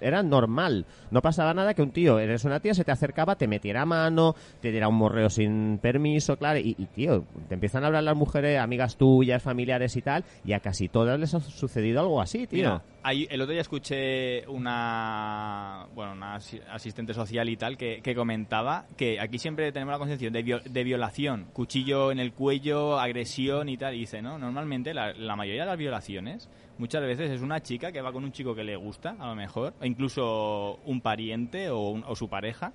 [0.02, 0.86] era normal.
[1.12, 4.36] No pasaba nada que un tío, eres una tía, se te acercaba, te metiera mano,
[4.62, 8.16] te diera un morreo sin permiso, claro, y, y, tío, te empiezan a hablar las
[8.16, 12.48] mujeres, amigas tuyas, familiares y tal, y a casi todas les ha sucedido algo así,
[12.48, 12.82] tío.
[13.04, 18.86] Mira, el otro día escuché una bueno una asi- asistente social y tal que, comentaba
[18.96, 23.96] que aquí siempre tenemos la concepción de violación, cuchillo en el cuello, agresión y tal.
[23.96, 24.38] Y dice, ¿no?
[24.38, 28.24] Normalmente la, la mayoría de las violaciones muchas veces es una chica que va con
[28.24, 32.16] un chico que le gusta, a lo mejor, o incluso un pariente o, un- o
[32.16, 32.72] su pareja.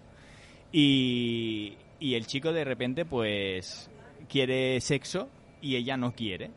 [0.73, 3.91] Y, y el chico de repente pues
[4.29, 5.29] quiere sexo
[5.61, 6.51] y ella no quiere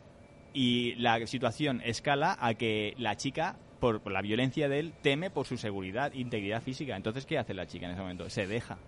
[0.54, 5.28] y la situación escala a que la chica, por, por la violencia de él, teme
[5.28, 6.96] por su seguridad e integridad física.
[6.96, 8.30] Entonces, ¿qué hace la chica en ese momento?
[8.30, 8.78] Se deja.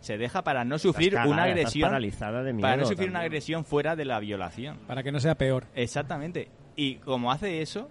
[0.00, 1.88] Se deja para no sufrir Estás una agresión.
[1.88, 4.78] paralizada de Para no miedo sufrir una agresión fuera de la violación.
[4.88, 5.66] Para que no sea peor.
[5.76, 6.48] Exactamente.
[6.74, 7.88] Y como hace eso,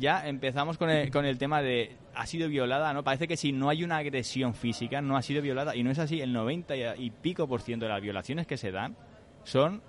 [0.00, 3.04] ya empezamos con el, con el tema de ha sido violada, ¿no?
[3.04, 5.76] Parece que si no hay una agresión física, no ha sido violada.
[5.76, 6.20] Y no es así.
[6.20, 8.96] El 90 y- y pico por ciento de las violaciones que se dan
[9.44, 9.80] son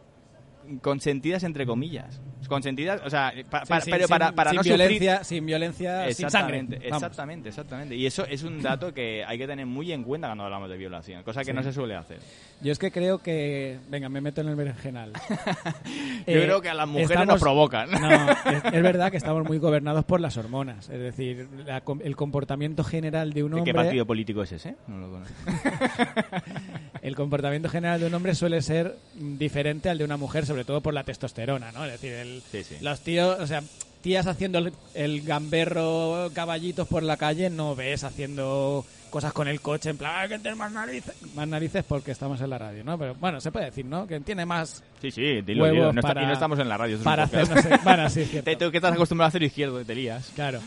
[0.82, 2.22] consentidas entre comillas.
[2.48, 5.46] Consentidas, o sea, pa- Sí, pa- sí, pero sin- para, para sin no violencia, sin
[5.46, 6.60] violencia, sin sangre.
[6.60, 7.04] Exactamente, Vamos.
[7.04, 7.96] exactamente, exactamente.
[7.96, 10.78] Y eso es un dato que hay que tener muy en cuenta cuando hablamos de
[10.78, 11.54] violación, cosa que Sí.
[11.54, 12.20] no se suele hacer.
[12.62, 13.80] Yo es que creo que...
[13.90, 15.14] Venga, me meto en el berenjenal.
[16.26, 17.90] Yo Eh, creo que a las mujeres estamos- nos provocan.
[17.92, 20.90] No, es, es verdad que estamos muy gobernados por las hormonas.
[20.90, 23.72] Es decir, la el comportamiento general de un ¿De hombre...
[23.72, 24.76] qué partido político es ese?
[24.88, 25.34] No lo conozco.
[27.04, 30.82] El comportamiento general de un hombre suele ser diferente al de una mujer, sobre todo
[30.82, 31.86] por la testosterona, ¿no?
[31.86, 32.78] Es decir, el- Sí, sí.
[32.82, 33.62] los tíos, o sea,
[34.02, 39.62] tías haciendo el, el gamberro caballitos por la calle, no ves haciendo cosas con el
[39.62, 41.14] coche en plan, "Ah, que tienes más narices.
[41.36, 42.98] Más narices porque estamos en la radio, ¿no?
[42.98, 44.08] Pero bueno, se puede decir, ¿no?
[44.08, 45.94] Que tiene más Sí, sí, dilo, Huevos dilo.
[45.94, 46.98] No, está- para- y no estamos en la radio.
[47.04, 47.70] para hacer, no sé.
[47.84, 48.50] Bueno, sí, es cierto.
[48.50, 50.32] Te- tú que estás acostumbrado a hacer izquierdo, te lías.
[50.36, 50.62] Claro.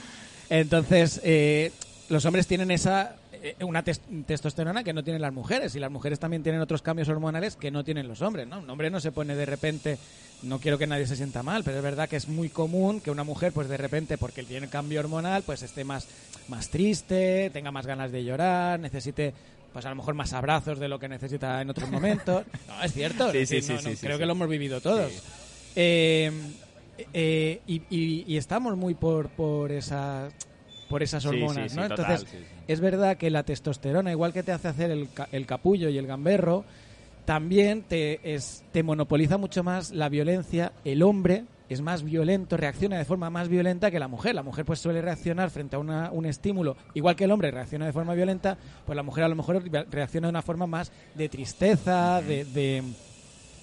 [0.49, 1.73] Entonces, eh,
[2.09, 3.17] los hombres tienen esa
[3.61, 7.09] una tes- testosterona que no tienen las mujeres y las mujeres también tienen otros cambios
[7.09, 8.59] hormonales que no tienen los hombres, ¿no?
[8.61, 9.99] Un hombre no se pone de repente,
[10.43, 13.11] no quiero que nadie se sienta mal, pero es verdad que es muy común que
[13.11, 16.07] una mujer pues de repente porque tiene cambio hormonal pues esté más
[16.49, 19.35] más triste, tenga más ganas de llorar, necesite
[19.73, 22.45] pues a lo mejor más abrazos de lo que necesita en otros momentos.
[22.69, 25.13] No, es cierto, Sí, sí, sí, no, creo que lo hemos vivido todos.
[25.75, 26.31] Eh,
[27.13, 30.29] eh, y, y- y estamos muy por, por esa
[30.89, 31.83] por esas hormonas, sí, sí, ¿no?
[31.85, 32.21] Entonces,
[32.69, 36.07] es verdad que la testosterona, igual que te hace hacer el, el capullo y el
[36.07, 36.65] gamberro,
[37.25, 40.73] también te, es, te monopoliza mucho más la violencia.
[40.85, 44.37] El hombre es más violento, reacciona de forma más violenta que la mujer.
[44.37, 47.87] La mujer pues suele reaccionar frente a una- un estímulo, igual que el hombre reacciona
[47.87, 51.29] de forma violenta, pues la mujer a lo mejor reacciona de una forma más de
[51.29, 52.85] tristeza, de- de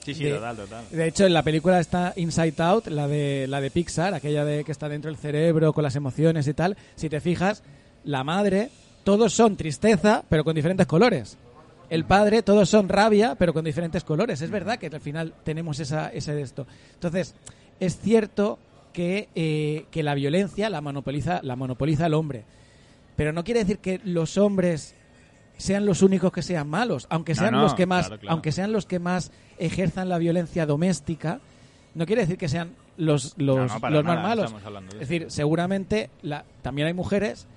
[0.04, 0.86] Sí, sí, de- total, total.
[0.92, 4.64] de hecho, en la película está Inside Out, la de, la de Pixar, aquella de
[4.64, 6.76] que está dentro del cerebro con las emociones y tal.
[6.96, 7.64] Si te fijas,
[8.04, 8.70] la madre,
[9.04, 11.38] todos son tristeza, pero con diferentes colores.
[11.90, 14.42] El padre, todos son rabia, pero con diferentes colores.
[14.42, 16.66] Es verdad que al final tenemos esa, ese de esto.
[16.96, 17.36] Entonces,
[17.80, 18.58] es cierto
[18.94, 22.46] que, eh, que la violencia la monopoliza, la monopoliza el hombre.
[23.16, 24.96] Pero no quiere decir que los hombres
[25.64, 28.34] sean los únicos que sean malos, aunque sean no, los que más, claro, claro.
[28.34, 31.40] aunque sean los que más ejerzan la violencia doméstica,
[31.96, 34.54] no quiere decir que sean los los, No, los más malos.
[34.92, 37.48] Es decir, seguramente la, también hay mujeres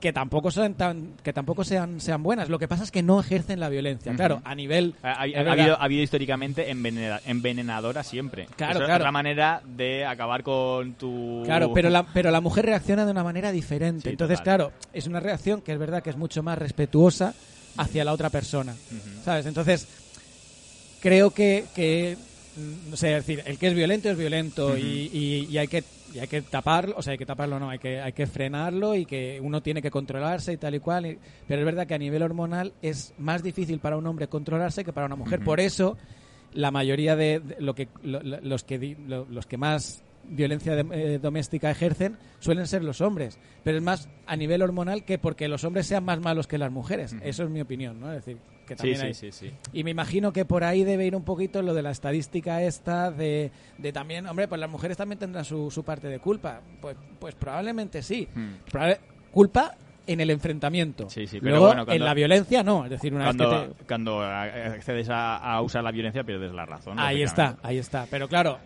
[0.00, 2.48] que tampoco son tan que tampoco sean sean buenas.
[2.50, 4.12] Lo que pasa es que no ejercen la violencia.
[4.14, 8.46] Claro, a nivel Ha, habido, ha habido históricamente envenena- envenenadora siempre.
[8.56, 11.42] Claro, Eso es otra manera de acabar con tu...
[11.46, 14.02] Claro, pero la, pero la mujer reacciona de una manera diferente.
[14.02, 14.56] Sí, Entonces, total.
[14.58, 17.34] claro, es una reacción que es verdad que es mucho más respetuosa
[17.78, 18.74] hacia la otra persona.
[19.24, 19.46] ¿Sabes?
[19.46, 19.88] Entonces,
[21.00, 22.16] creo que, que
[22.90, 25.84] no sé, es decir, el que es violento es violento y, y- y hay que
[26.14, 28.94] y hay que taparlo, o sea, hay que taparlo, no, hay que, hay que frenarlo
[28.94, 31.06] y que uno tiene que controlarse y tal y cual.
[31.06, 34.84] y- pero es verdad que a nivel hormonal es más difícil para un hombre controlarse
[34.84, 35.40] que para una mujer.
[35.44, 35.96] Por eso,
[36.52, 40.74] la mayoría de, de lo que, lo- lo- los, que lo- los que más violencia
[40.74, 43.38] de- eh, doméstica ejercen suelen ser los hombres.
[43.62, 46.72] Pero es más a nivel hormonal que porque los hombres sean más malos que las
[46.72, 47.14] mujeres.
[47.22, 48.10] Eso es mi opinión, ¿no?
[48.12, 49.50] Es decir, que también sí, hay- sí, sí.
[49.72, 53.10] y me imagino que por ahí debe ir un poquito lo de la estadística esta
[53.10, 56.60] de, de también, hombre, pues las mujeres también tendrán su, su parte de culpa.
[56.80, 58.28] Pues, pues probablemente sí.
[58.34, 58.54] Hmm.
[58.70, 58.98] Probable-
[59.30, 59.74] culpa
[60.06, 61.08] en el enfrentamiento.
[61.10, 62.84] Sí, sí, pero Luego, bueno, cuando- en la violencia no.
[62.84, 63.84] Es decir, una vez Cuando, que te...
[63.86, 66.98] cuando accedes a, a usar la violencia pierdes la razón.
[66.98, 68.06] Ahí está, ahí está.
[68.10, 68.58] Pero claro,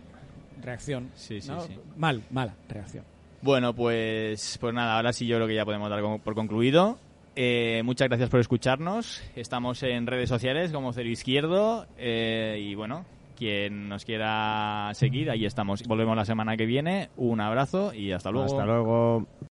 [0.63, 1.11] reacción.
[1.15, 1.61] Sí, sí, ¿no?
[1.63, 1.79] sí.
[1.97, 3.05] Mal, mala reacción.
[3.43, 6.99] Bueno, pues, pues nada, ahora sí yo creo que ya podemos dar por concluido.
[7.43, 9.23] Eh, muchas gracias por escucharnos.
[9.35, 11.87] Estamos en redes sociales como Cero Izquierdo.
[11.97, 15.83] eh, y bueno, quien nos quiera seguir, ahí estamos.
[15.85, 17.09] Volvemos la semana que viene.
[17.17, 18.45] Un abrazo y hasta luego.
[18.45, 19.27] Hasta luego.